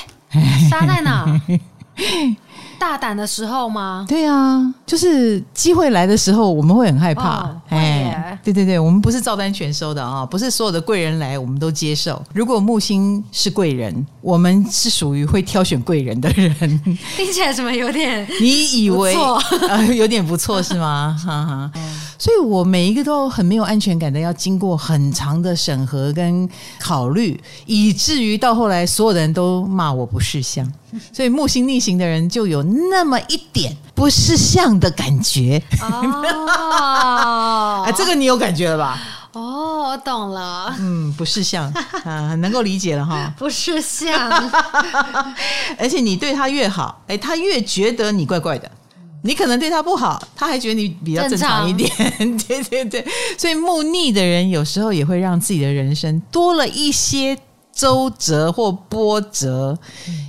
[0.68, 1.40] 刹在哪？
[2.78, 4.06] 大胆的时候吗？
[4.08, 7.40] 对啊，就是机会来的时候，我们会很害怕。
[7.40, 12.22] 哦、哎，对对对，我们不是照单全收的啊，不是所有的贵人来我们都接受。
[12.32, 16.48] 如果木星是贵人，我们是属于会挑选贵人的人。
[17.16, 18.26] 听起来怎么有点？
[18.40, 19.14] 你以为
[19.68, 21.16] 呃有点不错是吗？
[21.24, 21.70] 哈哈。
[22.18, 26.48] 所以我每一个都很没有安全感的，要经过很长的审核跟
[26.80, 30.70] 考虑，以至于到后来所有的人都骂我不识相。
[31.12, 35.62] 所以木星逆行的人就有那么一点不识相的感觉。
[35.80, 38.98] 哦， 哎，这个你有感觉了吧？
[39.32, 40.74] 哦，我懂了。
[40.80, 41.70] 嗯，不识相
[42.04, 43.32] 啊，能够理解了哈。
[43.38, 44.28] 不识相，
[45.78, 48.68] 而且你对他越好，哎，他越觉得你怪怪的。
[49.22, 51.90] 你可能对他不好，他还觉得你比较正常一点。
[52.46, 53.04] 对对对，
[53.36, 57.36] 所以木逆的人有时候也会让自己的人生多了一些
[57.72, 59.76] 周折或波折，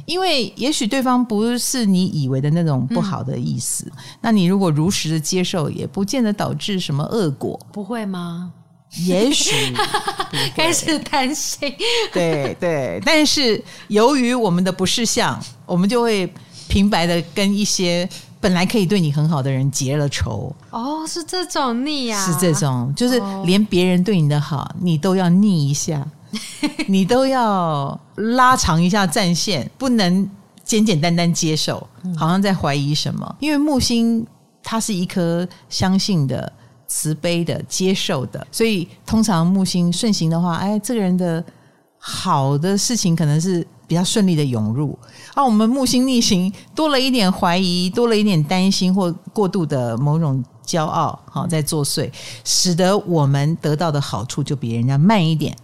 [0.06, 3.86] 因为也许对方不是你以为的那种不好的意思。
[3.86, 7.60] 嗯、那你如果如实的接受，也不见得导致什么恶果。
[7.72, 8.52] 不会吗？
[9.06, 9.54] 也许
[10.58, 11.72] 开始担心。
[12.12, 16.28] 对对，但是由于我们的不识相，我们就会
[16.68, 18.10] 平白的跟一些。
[18.42, 26.06] 本来可以对你很好的人结了仇哦，是这种逆呀、啊，是这种，就是连别人对你的好，你都要逆一下，
[26.88, 30.30] 你都要拉长一下战线，不能
[30.64, 31.86] 简简单单接受，
[32.16, 33.36] 好像在怀疑什么。
[33.40, 34.26] 因为木星
[34.64, 36.52] 它是一颗相信的、
[36.88, 41.44] 慈悲的、接受的，所以通常木星顺行的话，哎，这个人的
[41.98, 43.68] 好的事情可能是。
[43.90, 44.98] 比较顺利的涌入，
[45.34, 52.08] 啊、我们木星逆行多了一点怀疑，多了一点担心或过度的某种骄傲，好在作祟，
[52.46, 55.58] 使得我们得到的好处就比人家慢一点、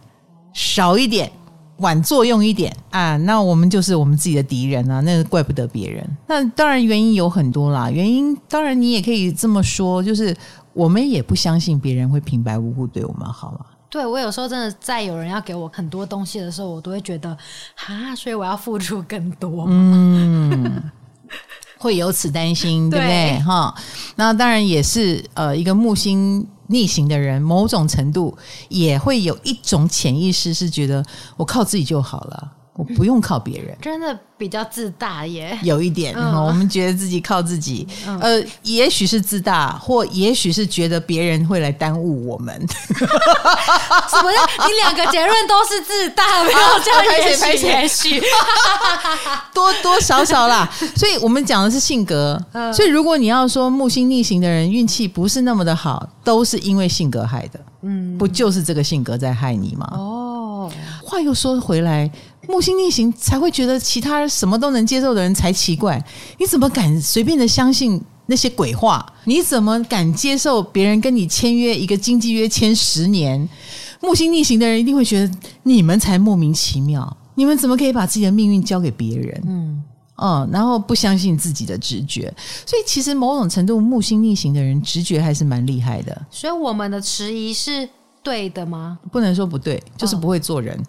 [0.53, 1.31] 少一点、
[1.77, 6.17] 晚作用一点啊，那我们就是我们自己的敌人啊，那怪不得别人。
[6.27, 10.35] 那当然原因有很多啦，原因当然你也可以这么说，就是
[10.73, 13.65] 我们也不相信别人会平白无故对我们好嘛。
[13.95, 17.33] 对，我有时候真的在有人要给我很多东西的时候，我都会觉得
[17.75, 19.65] 哈，所以我要付出更多。
[19.69, 20.91] 嗯，
[21.79, 23.39] 会有此担心，对不对？
[23.39, 23.73] 哈，
[24.17, 28.37] 那当然也是呃，一个木星逆行的人，某种程度
[28.67, 31.01] 也会有一种潜意识是觉得
[31.37, 32.51] 我靠自己就好了。
[32.75, 35.57] 我不用靠别人，真的比较自大耶。
[35.63, 42.53] 有一点，嗯、我们觉得自己靠自己，嗯、呃，也许是自大，或也许是觉得别人会来耽误我们。
[42.67, 44.29] 什么？
[44.67, 48.21] 你两个结论都是自大，没有这样也许也许，
[49.53, 50.69] 多多少少啦。
[50.97, 52.37] 所以我们讲的是性格。
[52.51, 57.59] 嗯、所以如果你要说木星逆行的人运气不是那么的好，都是因为性格害的。
[57.83, 59.87] 嗯，不就是这个性格在害你吗？
[59.93, 60.69] 哦，
[61.01, 62.11] 话又说回来。
[62.47, 66.03] 木星逆行才会觉得其他什么都能接受的人才奇怪，
[66.37, 69.05] 你怎么敢随便的相信那些鬼话？
[69.25, 73.47] 你怎么敢接受别人跟你签约一个经纪约签十年？
[74.01, 75.33] 木星逆行的人一定会觉得
[75.63, 79.43] 你们才莫名其妙，你们怎么可以把自己的命运交给别人？
[79.47, 79.83] 嗯
[80.17, 82.33] 嗯，然后不相信自己的直觉，
[82.65, 86.25] 所以其实某种程度木星逆行的人直觉还是蛮厉害的。
[86.31, 87.89] 所以我们的迟疑是
[88.23, 88.97] 对的吗？
[89.11, 90.77] 不能说不对，就是不会做人。
[90.79, 90.83] 哦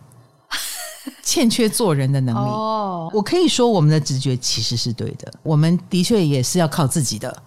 [1.22, 2.48] 欠缺做人的能力。
[2.48, 5.32] 哦，我可以说我们的直觉其实是对的。
[5.42, 7.42] 我们的确也是要靠自己的。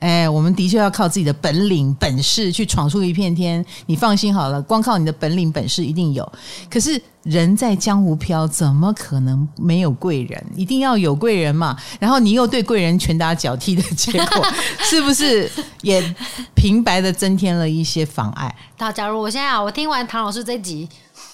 [0.00, 3.64] 哎，我们的确要靠自己的本领本事去闯出一片天。
[3.86, 6.32] 你放心好了，光靠你的本领本事一定有。
[6.70, 10.46] 可是人在江湖飘，怎么可能没有贵人？
[10.54, 11.74] 一定要有贵人嘛。
[11.98, 14.46] 然后你又对贵人拳打脚踢的结果，
[14.84, 15.50] 是不是
[15.80, 16.14] 也
[16.54, 18.54] 平白的增添了一些妨碍？
[18.76, 20.86] 那假如我现在啊，我听完唐老师这集。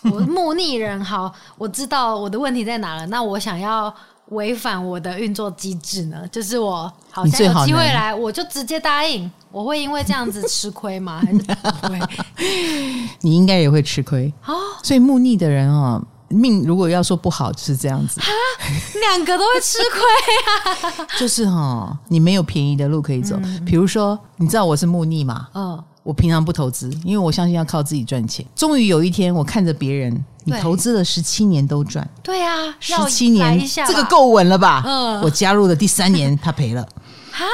[0.04, 3.06] 我木逆人好，我知道我的问题在哪了。
[3.06, 3.94] 那我想要
[4.30, 6.26] 违反我的运作机制呢？
[6.32, 9.30] 就是我好像有机会来，我就直接答应。
[9.50, 11.22] 我会因为这样子吃亏吗？
[11.24, 12.00] 还是不会？
[13.20, 14.52] 你应该也会吃亏啊。
[14.82, 18.20] 所以木逆的人哦，命如果要说不好，就是这样子。
[19.00, 20.00] 两个都会吃亏
[20.98, 21.06] 啊。
[21.20, 23.36] 就是哈、哦，你没有便宜的路可以走。
[23.42, 25.48] 嗯、比如说，你知道我是木逆嘛？
[25.54, 25.84] 嗯。
[26.02, 28.44] 我平常不投资，因为我相信要靠自己赚钱。
[28.56, 32.08] 终于有一天，我看着别人，你投资了十七年都赚。
[32.22, 34.82] 对啊，十七年，这个够稳了吧？
[34.84, 35.20] 嗯。
[35.20, 36.84] 我加入的第三年，他赔了。
[37.32, 37.46] 哈，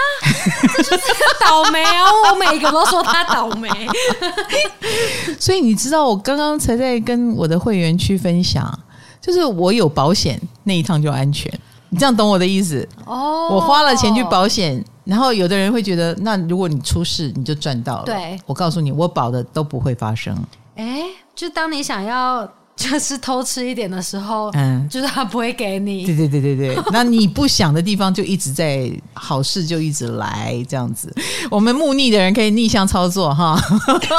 [0.76, 1.04] 这就是
[1.40, 2.04] 倒霉啊！
[2.30, 3.68] 我每一个都说他倒霉。
[5.38, 8.76] 所以你知道，我刚刚才在跟我的会员区分享，
[9.20, 11.52] 就是我有保险那一趟就安全。
[11.90, 12.88] 你这样懂我的意思？
[13.04, 14.84] 哦，我花了钱去保险。
[15.08, 18.04] 然后有的人会觉得，那如果你出事，你就赚到了。
[18.04, 20.36] 对，我告诉你，我保的都不会发生。
[20.76, 21.00] 哎，
[21.34, 22.46] 就当你想要。
[22.78, 26.06] 就是偷吃一点的时候，嗯，就是他不会给你。
[26.06, 31.12] 对对对对对， 那你不想的地方就一直在好事就一直来这样子。
[31.50, 33.56] 我们木逆的人可以逆向操作哈。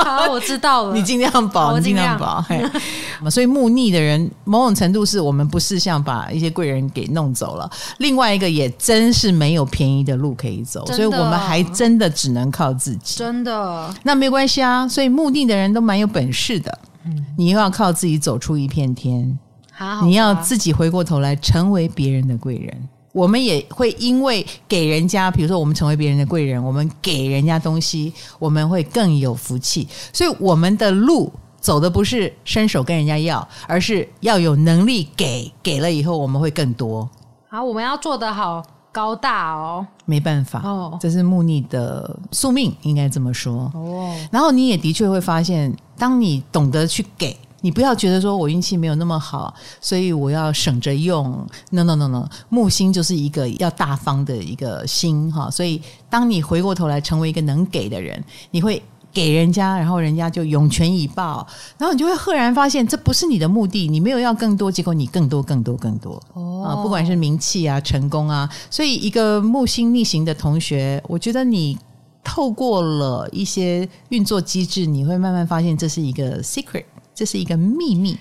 [0.04, 0.94] 好，我知道了。
[0.98, 2.44] 你尽量保，你尽量保。
[3.32, 13.16] 所以木逆的人某种程度是我们不是像把一些贵人给弄走了，另外一个也真是没有便宜的路可以走，所以我们还真的只能靠自己。
[13.18, 13.94] 真的。
[14.04, 16.78] 那没关系啊，所以木逆的人都蛮有本事的。
[17.38, 19.38] 你又要靠自己走出一片天，
[19.72, 22.90] 好，你要自己回过头来成为别人的贵人。
[23.12, 29.88] 我们也会因为给人家，比如说我们成为别人的贵人，我们给人家东西，我们会更有福气。
[30.14, 37.10] 所以我们的路走的不是伸手跟人家要，而是要有能力给，给了以后我们会更多。
[37.50, 38.64] 好，我们要做得好。
[38.92, 44.16] 高大哦，没办法哦，这是木逆的宿命，应该这么说哦。
[44.32, 51.46] 然后你也的确会发现，当你懂得去给，你不要觉得说我运气没有那么好，所以我要省着用。
[51.72, 58.82] No no no no，木星就是一个要大方的一个星哈，所以当你回过头来成为一个能给的人，你会。
[59.12, 61.46] 给人家，然后人家就涌泉以报，
[61.80, 71.76] 然后你就会赫然发现，这不是你的目的，你没有要更多，结果你更多、更多、更多哦、啊，不管是名气啊、成功啊，所以一个木星逆行的同学，我觉得你
[72.24, 78.18] 透过了一些运作机制，你会慢慢发现这是一个 secret，这是一个秘密。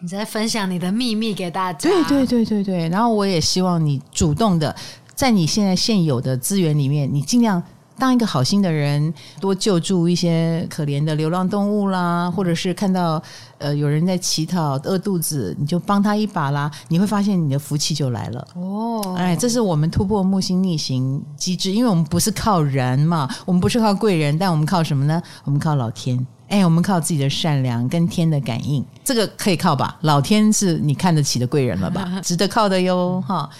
[0.00, 2.88] 你在分享你的秘密给大家，对对对对对。
[2.88, 4.74] 然后我也希望你主动的，
[5.14, 7.62] 在你现在现有的资源里面，你尽量。
[7.98, 13.22] 当一个好心的人，多救助一些可怜的流浪动物啦，或者是看到
[13.58, 18.48] 呃有人在乞讨饿肚子，你就帮他一把啦，你会发现你的福气就来了。
[18.54, 25.22] 哦，哎，这是我们突破木星逆行机制，因为我们不是靠人嘛，我们不是靠贵人，但我们靠什么呢？
[25.44, 26.26] 我们靠老天。
[26.48, 29.96] 哎，我们靠自己的善良跟天的感应，这个可以靠吧？
[30.02, 32.08] 老天是你看得起的贵人了吧？
[32.22, 33.50] 值得靠的哟，哈！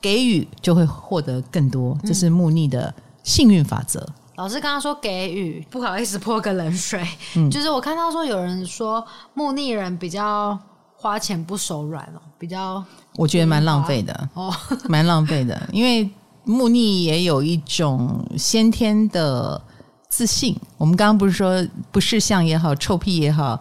[0.00, 2.94] 给予就会获得更多，这是木逆的。
[3.26, 4.08] 幸运法则。
[4.36, 7.04] 老师刚刚说给予，不好意思泼个冷水。
[7.34, 9.04] 嗯，就是我看到说有人说
[9.34, 10.56] 木逆人比较
[10.94, 12.82] 花钱不手软哦，比较
[13.16, 14.54] 我觉得蛮浪费的哦，
[14.88, 15.60] 蛮浪费的。
[15.72, 16.08] 因为
[16.44, 19.60] 木逆也有一种先天的
[20.08, 20.54] 自信。
[20.78, 23.58] 我们刚刚不是说不是相也好，臭屁也好，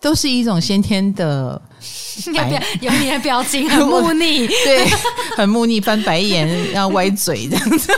[0.00, 1.60] 都是一种先天的。
[2.26, 4.84] 有有你的表情很木逆，对，
[5.36, 7.92] 很木逆，翻白眼，然后歪嘴这样子。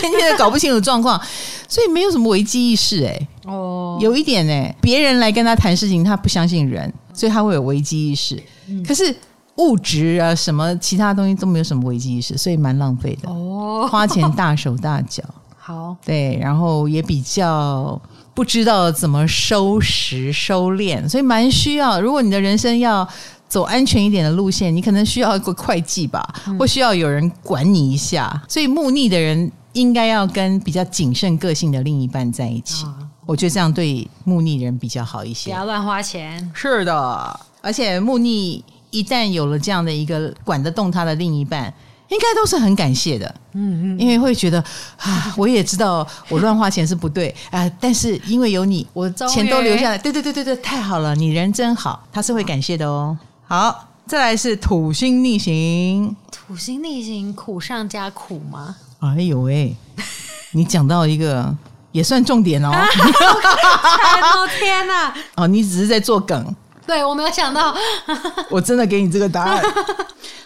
[0.00, 1.20] 天天的搞不清楚状况，
[1.68, 3.28] 所以没有什么危机意识哎。
[3.44, 8.42] 哦，有一点哎，别人来跟他谈事情，他不相信人，所以他会有危机意识。
[8.68, 9.14] 嗯、可是
[9.58, 13.30] 物质啊，什么其他东西都没有什么危机意识，所以蛮浪费的。
[13.30, 15.22] 哦，花钱大手大脚，
[15.56, 18.00] 好对，然后也比较
[18.34, 22.00] 不知道怎么收拾收敛，所以蛮需要。
[22.00, 23.06] 如果你的人生要
[23.48, 28.42] 走安全一点的路线，你可能需要一个会计吧，嗯、或需要有人管你一下。
[28.48, 29.52] 所以木逆的人。
[29.76, 32.94] 应该要跟比较谨慎个性的另一半在一起，哦、
[33.26, 35.50] 我觉得这样对木逆人比较好一些。
[35.50, 36.50] 不要乱花钱。
[36.54, 41.72] 是的，而且木逆一旦有了这样的一个管得动他的另一半，
[42.08, 43.34] 应该都是很感谢的。
[43.52, 44.58] 嗯嗯，因为会觉得
[44.96, 49.98] 啊，我也知道我乱花钱是不对啊、呃，但是因为有你，我钱都留下来。
[49.98, 53.14] 对对对对对，太好了，你人真好，他是会感谢的哦。
[53.44, 56.16] 好，再来是土星逆行。
[56.32, 58.76] 土星逆行，苦上加苦吗？
[59.00, 59.76] 哎呦喂！
[60.52, 61.54] 你讲到一个
[61.92, 62.70] 也算重点哦。
[64.58, 65.12] 天哪！
[65.36, 66.54] 哦，你只是在做梗。
[66.86, 67.74] 对，我没有想到。
[68.48, 69.62] 我真的给你这个答案。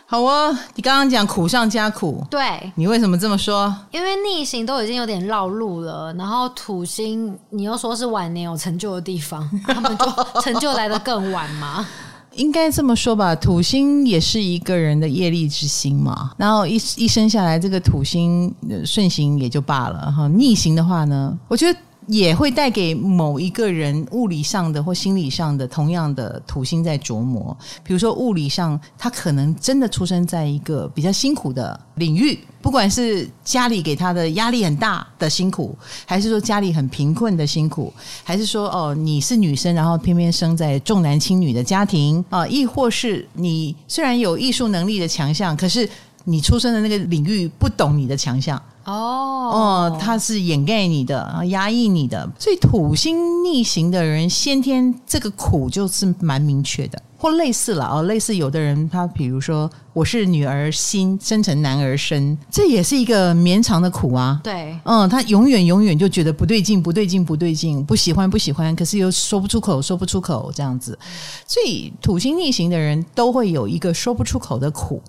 [0.07, 2.27] 好哦，你刚刚讲苦上加苦。
[2.29, 2.73] 对。
[2.75, 3.73] 你为什么这么说？
[3.93, 11.87] 因为逆行都已经有点绕路了，然后土星你又说是晚年有成就的地方，他们就成就来的更晚嘛。
[12.35, 16.33] 应该这么说吧，土星也是一个人的业力之星嘛。
[16.37, 18.53] 然后一一生下来，这个土星
[18.85, 21.79] 顺行也就罢了哈，逆行的话呢，我觉得。
[22.11, 27.57] 也会带给某一个人物理上的或心理上的同样的土星在琢磨。
[27.85, 37.93] 比如说物理上，他可能真的出生在一个比较辛苦的领域，不管是家里给他的压力很大的辛苦，还是说家里很贫困的辛苦，
[38.25, 45.89] 还是说哦你是女生，然后偏偏生在重男轻女的家庭啊，亦或是你虽然有艺术能力的强项，可是
[46.25, 48.61] 你出生的那个领域不懂你的强项。
[48.91, 64.41] 哦哦，它是掩盖你的，压抑你的，所以土星逆行的人先天这个苦就是蛮明确的，或类似了哦，类似有的人他比如说我是女儿心生成男儿身，这也是一个绵长的苦啊。
[64.43, 70.99] 对，嗯，他永远永远就觉得不对劲，不对劲，不对劲，不喜欢，不喜欢，可是又说不出口，说不出口这样子，
[71.47, 75.03] 所以土星逆行的人都会有一个说不出口的苦。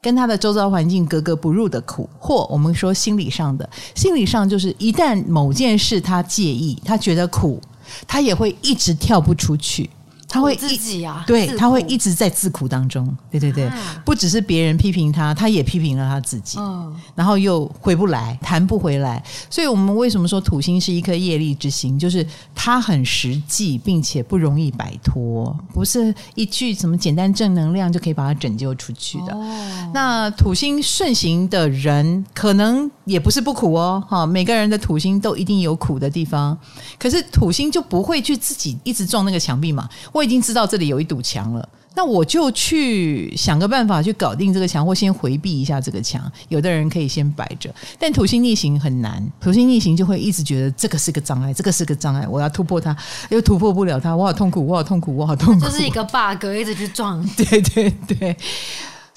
[0.00, 7.60] 跟他的周遭环境格格不入的苦，或我们说心理上的，心理上就是一旦某件事他介意，他觉得苦，
[8.06, 9.90] 他也会一直跳不出去。
[10.28, 19.24] 他会自己啊，对，他会一直在自苦当中，对对对，啊、不只是别人批评他，他也批评了他自己，嗯，然后又回不来，弹不回来。
[19.48, 21.98] 所以我们为什么说土星是一颗业力之星？
[21.98, 22.24] 就是
[22.54, 29.34] 它很实际，并且不容易摆脱，不是一句什么简单正能量就可以把它拯救出去的。
[29.34, 36.56] 哦、那土星顺行的人，可能也不是不苦哦，哈，每个人的土星都一定有苦的地方，
[36.98, 39.88] 可是土星就不会去自己一直撞那个墙壁嘛。
[40.18, 46.20] 我已经知道这里有一堵墙了，那我就去想个办法去搞定这个墙，或先回避一下这个墙。
[46.48, 52.96] 有的人可以先摆着，但土星逆行很难，土星逆行就会一直觉得这个是个障碍，这个是个障碍，我要突破它，
[53.30, 57.24] 又突破不了它，我好痛苦，我好痛苦，我好痛苦，这是一个 bug，一直去撞。
[57.36, 58.36] 对 对对。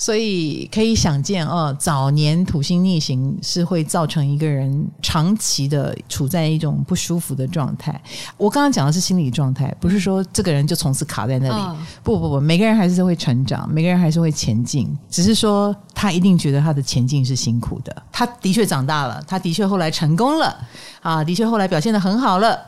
[0.01, 8.01] 所以可以想见哦，早年土星逆行是会造成一个人长期的处在一种不舒服的状态。
[8.35, 11.53] 我刚刚讲的是心理状态，不是说这个人就从此卡在那里。
[11.53, 17.95] 哦、不不不，每个人还是会成长，每个人还是会前进，只是说他一定觉得他的前进是辛苦的。
[18.11, 20.67] 他的确长大了，他的确后来成功了，
[21.01, 22.59] 啊，的确后来表现的很好了。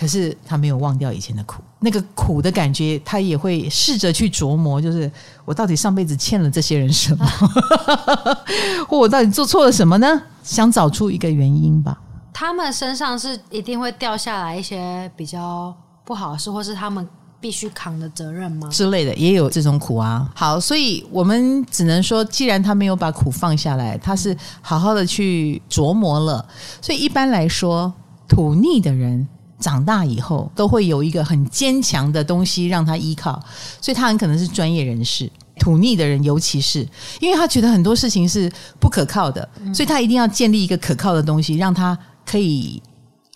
[0.00, 5.12] 可是他没有忘掉以前的苦，那个苦的感觉，他也会试着去琢磨，就是
[5.44, 7.26] 我到底上辈子欠了这些人什么，
[8.88, 10.22] 或我到底做错了什么呢？
[10.42, 12.00] 想找出一个原因吧。
[12.32, 17.06] 他们身上是一定会掉下来一些比较不好的事，或是他们
[17.38, 18.70] 必须扛的责任吗？
[18.70, 20.32] 之类的，也有这种苦啊。
[20.34, 26.48] 好，所以我们只能说，既然他没有把苦放下来，他是好好的去琢磨了。
[26.80, 27.92] 所以一般来说，
[28.26, 29.28] 土逆的人。
[29.60, 33.40] 长大以后都会有一个很坚强的东西让他依靠，
[33.80, 35.30] 所以他很可能是专业人士。
[35.58, 36.88] 土逆的人，尤其是
[37.20, 42.82] 因为他觉得很多事情是不可靠的，所以他一定要建立一个可靠的东西，让他可以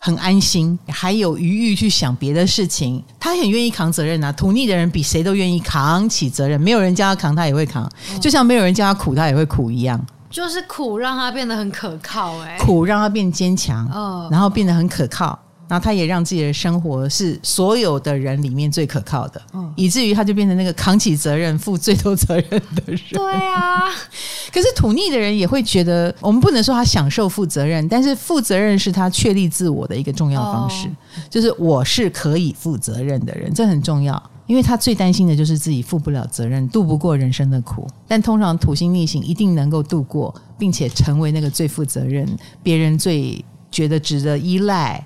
[0.01, 3.05] 很安心，还有余裕去想别的事情。
[3.21, 4.33] 他很愿意扛责任啊！
[4.33, 7.87] 土逆的人比谁都愿意扛起责任，没有人叫他扛，他也会扛，
[8.19, 10.03] 就像没有人叫他苦，他也会苦一样。
[10.31, 13.87] 就是苦让他变得很可靠，欸，哎，苦让他变坚强，
[14.31, 15.39] 然后变得很可靠。
[15.67, 23.01] 然后他也让自己的生活是所有的人里面最可靠的，嗯，以至于他就变成那个扛起责任、负最多责任的人。
[23.13, 23.89] 对啊，
[24.53, 30.93] 可是土逆的人也会觉得，我们不能说他享受负责任，但是负责任是他确立自我的一个重要方式，哦，
[31.31, 37.89] 就是我是可以负责任的人，这很重要，因为他最担心的就是自己负不了责任，度不过人生的苦。
[38.07, 42.29] 但通常土星逆行一定能够度过，并且成为那个最负责任、
[42.63, 45.03] 别人最觉得值得依赖。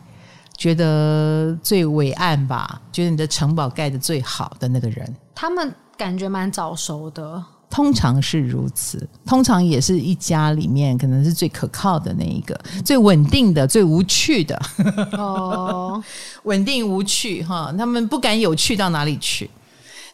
[0.59, 7.41] 觉得最伟岸吧，觉得你的城堡盖得最好的那个人，他们感觉蛮早熟的，
[7.71, 14.61] 通常是如此，通常也是一家里面可能是最可靠的那一个，最稳定的、最无趣的。
[15.13, 16.03] 哦，
[16.43, 19.49] 稳定无趣哈，他们不敢有趣到哪里去。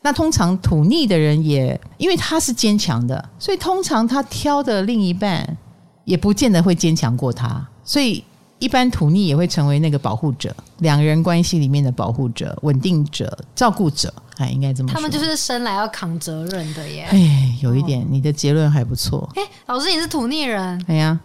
[0.02, 5.56] 那通常土逆的人也因为他是坚强的，所以通常他挑的另一半
[6.04, 8.22] 也不见得会坚强过他，所以。
[8.64, 14.94] 一般土逆也会成为那个保护者，两人关系里面的保护者、稳定者、照顾者，哎，应该这么说。
[14.94, 17.06] 他们就是生来要扛责任的耶。
[17.10, 19.28] 哎，有一点，哦、你的结论还不错。
[19.34, 20.82] 哎，老师，你是土逆人？
[20.88, 21.20] 哎呀，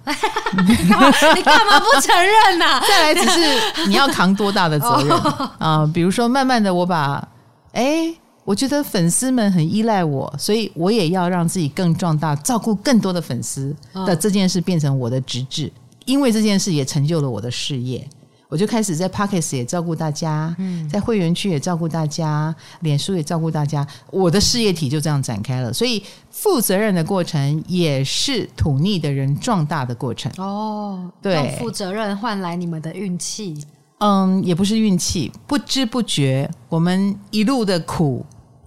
[0.68, 1.10] 你 干嘛？
[1.34, 2.84] 你干嘛不承认呢、啊？
[2.86, 5.92] 再来，只是你要扛多大的责任 啊、哦呃？
[5.94, 7.26] 比如说，慢慢的，我把，
[7.72, 8.14] 哎，
[8.44, 13.74] 我觉得粉丝们很依赖我，所以我也要让自己更壮大，照顾更多的粉丝
[14.06, 15.72] 的这件事变成我的职志。
[16.10, 18.04] 因为这件事也成就了我的事业，
[18.48, 25.72] 我就开始在 Podcast 也照顾大家，嗯，在会员区也照顾大家，脸书也照顾大家，我的事业体就这样展开了。
[25.72, 30.32] 所以，负责任的过程也是土逆的人壮大的过程。
[30.38, 33.64] 哦，对，用负责任换来你们的运气。
[34.00, 38.26] 嗯，也不是运气，不知不觉，我们一路的苦。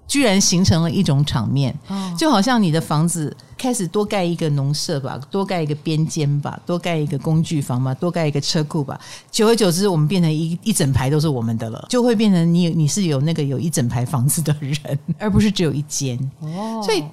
[0.09, 1.75] 居然形成了一种场面，
[2.19, 9.01] 就好像你的房子开始多盖一个农舍吧，多盖一个边间吧，多盖一个工具房吧，多盖一个车库吧。
[9.31, 16.19] 久而久之，我们变成一一整排都是我们的了，就会变成你你是有那个有一整排房子的人， 而不是只有一间。
[16.41, 17.05] 哦，所以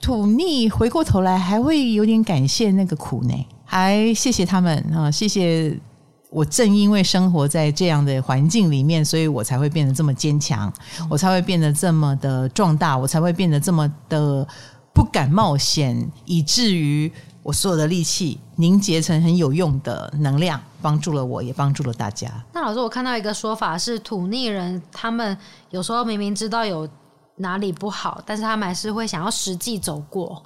[0.00, 3.34] 土逆回过头来还会有点感谢那个苦呢，
[3.64, 5.76] 还谢谢他们啊，谢谢。
[6.28, 10.70] 我正因为生活在这样的环境里面，所以我才会变得这么坚强，
[11.08, 14.46] 我才会变得这么的壮大，我才会变得这么的
[14.96, 22.32] 不敢冒险，以至于我所有的力气凝结成很有用的能量，帮助了我，也帮助了大家。
[22.54, 25.36] 那老师，我看到一个说法是，土逆人他们
[25.68, 26.88] 有时候明明知道有
[27.36, 30.42] 哪里不好，但是他们还是会想要实际走过。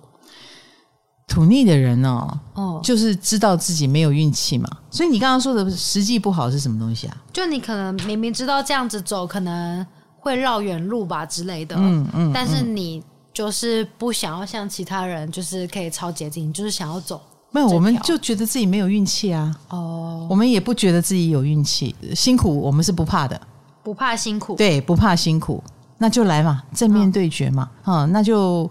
[1.28, 7.16] 土逆的人哦，哦，就是知道自己没有运气嘛，所以你刚刚说的实际不好是什么东西啊？
[7.32, 9.86] 就你可能明明知道这样子走可能
[10.18, 13.01] 会绕远路吧之类的，嗯嗯，但是你
[13.41, 17.18] 就是不想要像其他人，就是可以超捷径，就是想要走。
[17.51, 19.57] 没有，我们就觉得自己没有运气啊。
[19.70, 23.41] 哦，我们也不觉得自己有运气，辛苦我们是不怕的，
[23.82, 25.62] 不怕辛苦，对，不怕辛苦，
[25.97, 28.70] 那就来嘛，正面对决嘛，啊、嗯，那就。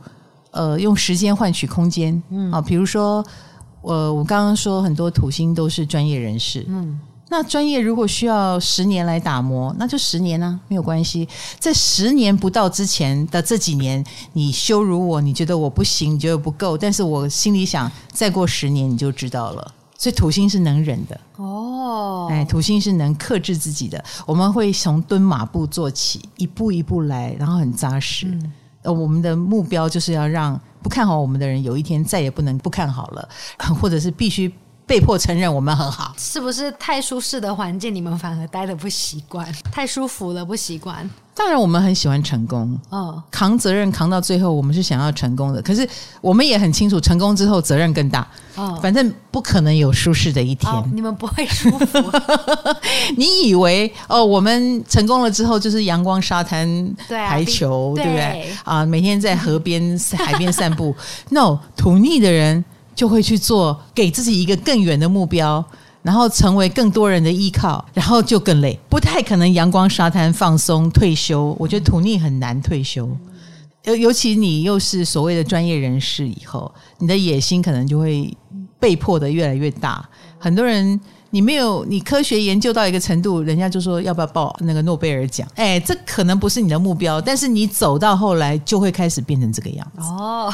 [0.51, 3.23] 呃，用时间换取空间，嗯啊，比如说，
[3.83, 6.99] 呃，我刚刚说很多土星都是专业人士，嗯，
[7.29, 11.27] 那专业如果需要十年来打磨，那就十年啊，没有关系。
[11.59, 14.03] 在十年不到之前的这几年，
[14.33, 19.73] 你羞辱我，你觉得我不行，你觉得不够，但是我心里想，再过十年你就知道了。
[19.97, 24.03] 所以土星是能忍的哦，哎，土星是能克制自己的。
[24.25, 28.25] 我们会从蹲马步做起，一步一步来，然后很扎实。
[28.27, 33.29] 嗯呃，我们的目标就是要让不看好我们的人有一天再也不能不看好了，
[33.77, 34.49] 或者是必须
[34.89, 36.15] 被迫承认我们很好。
[36.17, 39.47] 是不是太舒适的环境，你们反而待的不习惯？
[39.71, 41.07] 太舒服了，不习惯。
[41.35, 45.61] 当然，我们很喜欢成功，嗯，扛责任扛到最后，我们是想要成功的。
[45.61, 45.87] 可是
[46.19, 48.27] 我们也很清楚，成功之后责任更大。
[48.55, 50.69] 哦，反正不可能有舒适的一天。
[50.69, 52.11] 哦，你们不会舒服。
[53.15, 58.51] 你以为哦，我们成功了之后就是阳光、沙滩、排球，对不对？
[58.65, 60.93] 啊，每天在河边、 海边散步。
[61.29, 62.65] No，土逆的人
[62.99, 65.63] 就会去做，给自己一个更远的目标。
[66.01, 71.53] 然后成为更多人的依靠，然后就更累，不太可能阳光沙滩放松退休。
[71.59, 73.05] 我觉得土逆很难退休，
[73.83, 78.33] 尤尤其你又是所谓的专业人士，以后你的野心可能就会
[78.79, 80.03] 被迫的越来越大。
[80.39, 80.97] 很多人
[81.31, 85.45] 你没有你科学研究到一个程度，人家就说要不要报那个诺贝尔奖？
[85.55, 90.01] 哎，这可能不是你的目标，但是你走到后来就会开始变成这个样子。
[90.01, 90.53] 哦。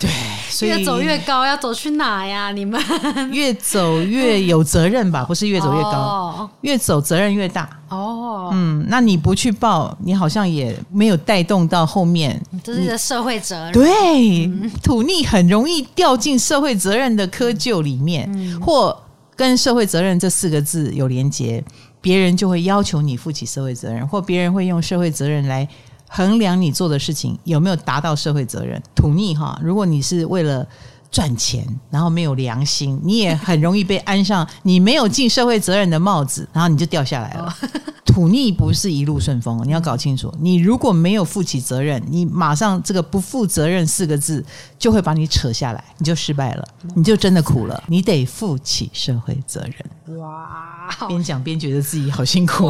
[0.00, 0.10] 对，
[0.48, 2.50] 所以越走越高，要走去哪呀？
[2.52, 2.80] 你们
[3.30, 5.22] 越走越有责任吧？
[5.24, 7.68] 不是越走越高，哦、越走责任越大。
[7.90, 13.72] 哦，嗯，那你不去报，你好像也没有带动到后面，这是社会责任。
[13.72, 18.98] 对，嗯、土逆很容易掉进社会责任的窠臼里面，嗯、或
[19.36, 21.62] 跟社会责任这四个字有连结，
[22.00, 25.68] 别人就会要求你负起社会责任，或别人会用社会责任来。
[26.12, 30.66] 衡量你做的事情有没有达到社会责任，土逆哈，如果你是为了
[31.10, 37.54] 赚钱，然后没有良心，你也很容易被安上你没有尽社会责任的帽子，然后你就掉下来了。
[38.06, 40.34] 土逆不是一路顺风，你要搞清楚。
[40.40, 44.44] 你如果没有负起责任，你马上这个不负责任四个字
[44.78, 46.64] 就会把你扯下来，你就失败了，
[46.96, 47.82] 你就真的苦了。
[47.86, 50.18] 你得负起社会责任。
[50.18, 52.68] 哇，边讲边觉得自己好辛苦。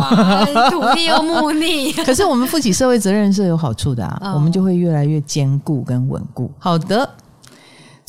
[0.71, 6.53] 土逆又木逆， 可是我们负起社会责任是有好处的啊，我们就会越来越坚固跟稳固。
[6.59, 7.09] 好的，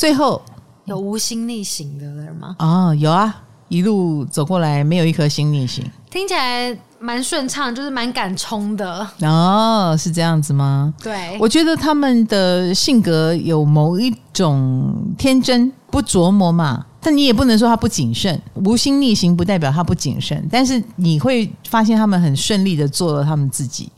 [0.02, 0.42] 最后
[0.86, 2.56] 有无心逆行的人吗？
[2.58, 6.76] 哦，有啊，一路走过来没有一颗心逆行，听起来。
[7.04, 10.94] 蛮顺畅，就是蛮敢冲的哦，是这样子吗？
[11.02, 18.40] 对，我觉得他们的性格有某一种天真不琢磨嘛，但你也不能说他不谨慎。
[18.54, 23.92] 无心逆行不代表他不谨慎，但是你会发现他们很顺利的做了他们自己。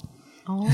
[0.46, 0.68] 哦，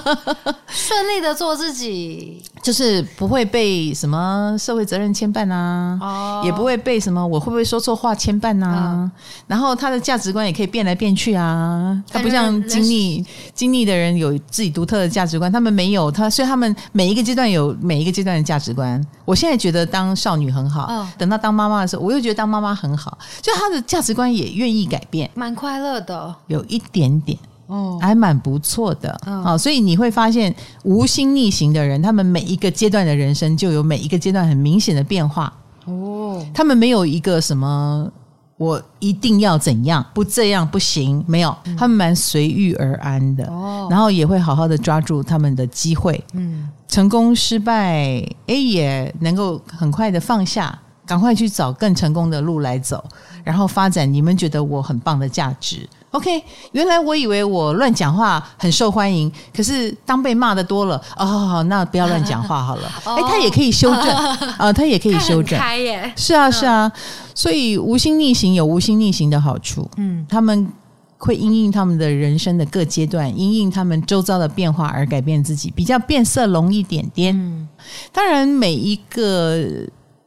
[0.68, 8.92] 顺利的做自己，就是不会被什么社会责任牵绊啊，哦，也不会被什么我会不会说错话牵绊啊。
[8.94, 9.12] 嗯、
[9.46, 13.22] 然后他的价值观也可以变来变去啊，他不像经历
[13.54, 18.98] 经历的人有自己独特的价值观，他们没有他，所以他们每一个阶段有每一个阶段的价值观。
[19.26, 27.38] 我现在觉得当少女很好，嗯、等到当妈妈的时候，我又觉得当妈妈很好，就他的价值观也愿意改变，蛮快乐的，有一点点。
[27.66, 29.18] 哦，还蛮不错的，
[29.58, 30.54] 所以你会发现
[30.84, 35.52] 无心逆行的人，他们每一个阶段的人生就有每一个阶段很明显的变化。
[35.86, 38.10] 哦，他们没有一个什么
[38.56, 43.44] 我一定要怎样，不这样不行，没有，他们蛮随遇而安的。
[43.46, 46.22] 哦，然后也会好好的抓住他们的机会。
[46.34, 53.02] 嗯，成功失败，哎，也能够很快的放下，赶快去找更成功的路来走，
[53.42, 55.88] 然后发展你们觉得我很棒的价值。
[56.12, 56.42] OK，
[56.72, 62.82] 原来我以为我乱讲话很受欢迎，可是当被骂的多了，哦，那不要乱讲话好了。
[63.04, 65.58] 哎、哦，他也可以修正啊、呃，他也可以修正。
[65.58, 66.92] 开耶，是啊，是啊。
[67.34, 69.88] 所以无心逆行有无心逆行的好处。
[69.96, 70.70] 嗯，他们
[71.16, 77.34] 会因应他们的人生的各阶段，因应他们周遭的变化而改变自己，比较变色龙一点点。
[77.34, 77.66] 嗯，
[78.12, 79.66] 当然每一个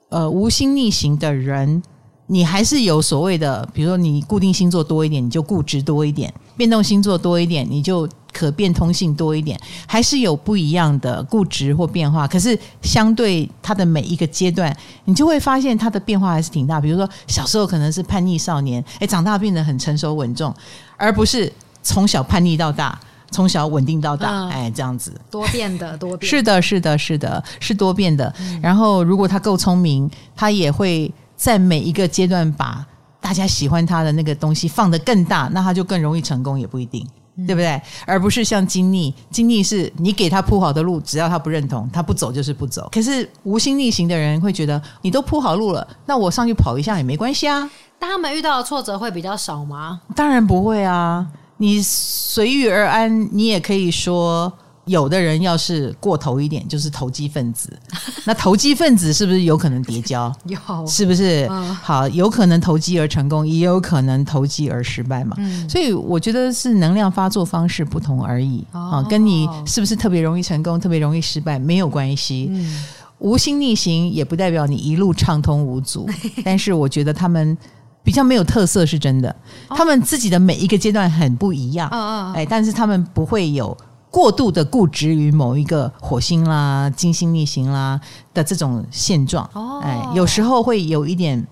[0.09, 1.83] 呃无心逆行的人。
[2.27, 9.59] 你还是有所谓的，比如说你固定星座多一点，你就固执多一点；变动星座多一点，你就可变通性多一点。
[9.85, 12.27] 还是有不一样的固执或变化。
[12.27, 16.81] 可是相对它的每一个阶段，你就会发现它的变化还是挺大。
[16.81, 20.51] 比如说小时候可能是叛逆少年，诶，长大变得很成熟稳重，
[20.97, 21.53] 而不是
[21.83, 22.99] 从小叛逆到大，
[23.29, 26.27] 从小稳定到大，嗯、哎，这样子多变的多变。
[26.27, 28.33] 是的，是的，是的，是多变的。
[28.39, 31.13] 嗯、然后如果他够聪明，他也会。
[31.35, 32.85] 在每一个阶段，把
[33.19, 37.07] 大家喜欢他的那个东西放得更大，那他就更容易成功，也不一定，
[37.37, 37.81] 嗯、对不对？
[38.05, 42.87] 而不是像经历，经历是你给他铺好的路，只要他不认同，他不走就是不走。
[42.91, 47.69] 可是无心逆行的人会觉得，你都铺好路了，那我上去跑一下也没关系啊。
[47.97, 50.01] 但他们遇到的挫折会比较少吗？
[50.15, 51.25] 当然不会啊，
[51.57, 54.51] 你随遇而安，你也可以说。
[54.85, 57.71] 有的人要是过头一点，就是投机分子。
[58.25, 60.31] 那投机分子是不是有可能跌跤？
[60.45, 60.57] 有，
[60.87, 61.47] 是不是？
[61.49, 65.35] 嗯、好，有可能投机而成功，也有可能投机而失败嘛。
[65.39, 68.63] 嗯、所以我觉得是能量发作方式不同而已。
[68.71, 72.47] 啊、哦，跟你是不是特别容易成功，特别容易失败没有关系。
[72.51, 72.85] 嗯、
[73.17, 76.07] 无心逆行也不代表你一路畅通无阻。
[76.45, 77.57] 但是我觉得他们
[78.03, 79.29] 比较没有特色是真的。
[79.67, 81.89] 哦、他们自己的每一个阶段很不一样。
[82.33, 83.75] 哎，但是他们不会有。
[84.15, 87.99] 过度的固执于某一个火星啦、金星逆行啦
[88.33, 91.45] 的这种现状，哦，哎，有时候会有一点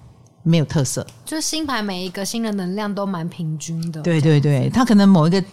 [0.43, 1.05] 没有特色。
[1.25, 4.01] 就是星盘每一个星的能量都蛮平均的。
[4.01, 5.43] 对对对，它可能某一个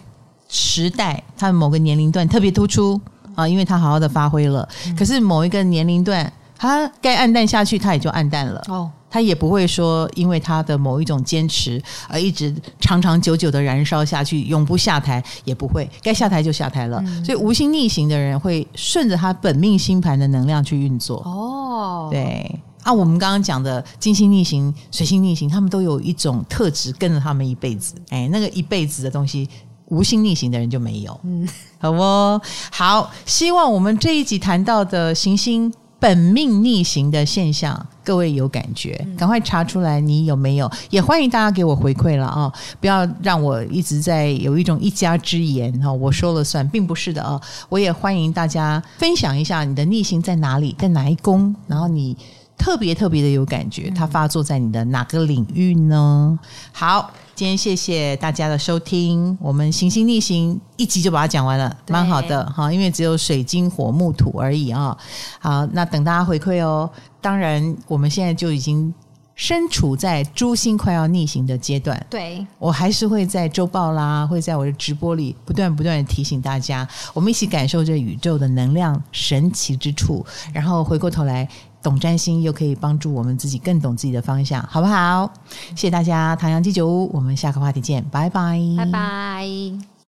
[0.47, 2.97] 时代，它的某个年龄段特别突出
[3.35, 4.65] 啊，因为它好好的发挥了。
[4.87, 8.63] 嗯、可是某一个年龄段，它该暗淡下去，它也就暗淡了。
[8.69, 8.89] 哦。
[9.11, 17.03] 他也不会说，因为他的某一种坚持而一直长长久久的燃烧下去，永不下台，也不会该下台就下台了。
[17.05, 21.17] 嗯、所以无心逆行的人会顺着他本命星盘的能量去运作。
[21.25, 27.93] 哦，对啊，我们刚刚讲的金星逆行、水星逆行，他们都有一种特质跟着他们一辈子。
[28.09, 29.47] 哎，那个一辈子的东西，
[29.87, 31.19] 无心逆行的人就没有。
[31.23, 31.45] 嗯，
[31.79, 32.41] 好哦，
[32.71, 35.71] 好，希望我们这一集谈到的行星。
[36.01, 39.07] 本命逆行的现象，各位有感觉？
[39.15, 40.69] 赶快查出来，你有没有？
[40.89, 42.51] 也欢迎大家给我回馈了啊！
[42.79, 47.39] 不要让我一直在有一种一家之言哈，我说了算，并不是的啊！
[47.69, 52.17] 我也欢迎大家分享一下你的逆行在哪里，在哪一宫，然后你
[52.57, 56.39] 特别特别的有感觉，它发作在你的哪个领域呢？
[56.71, 57.11] 好。
[57.41, 64.95] 今天谢谢大家的收听，我们行星逆行一集就把它讲完了，蛮好的哈，因为只有水金火木土而已啊。
[65.39, 66.87] 好，那等大家回馈哦。
[67.19, 68.93] 当然，我们现在就已经
[69.33, 72.05] 身处在诸星快要逆行的阶段。
[72.11, 80.23] 对，我还是会在周报啦，会在我的直播里不断不断的提醒大家，我们一起感受这宇宙的能量神奇之处，
[80.53, 81.49] 然后回过头来。
[81.81, 85.31] 懂占星又可以帮助我们自己更懂自己的方向，好不好？
[85.69, 89.91] 谢谢大家，唐阳鸡酒屋，我们下个话题见，拜拜，拜拜。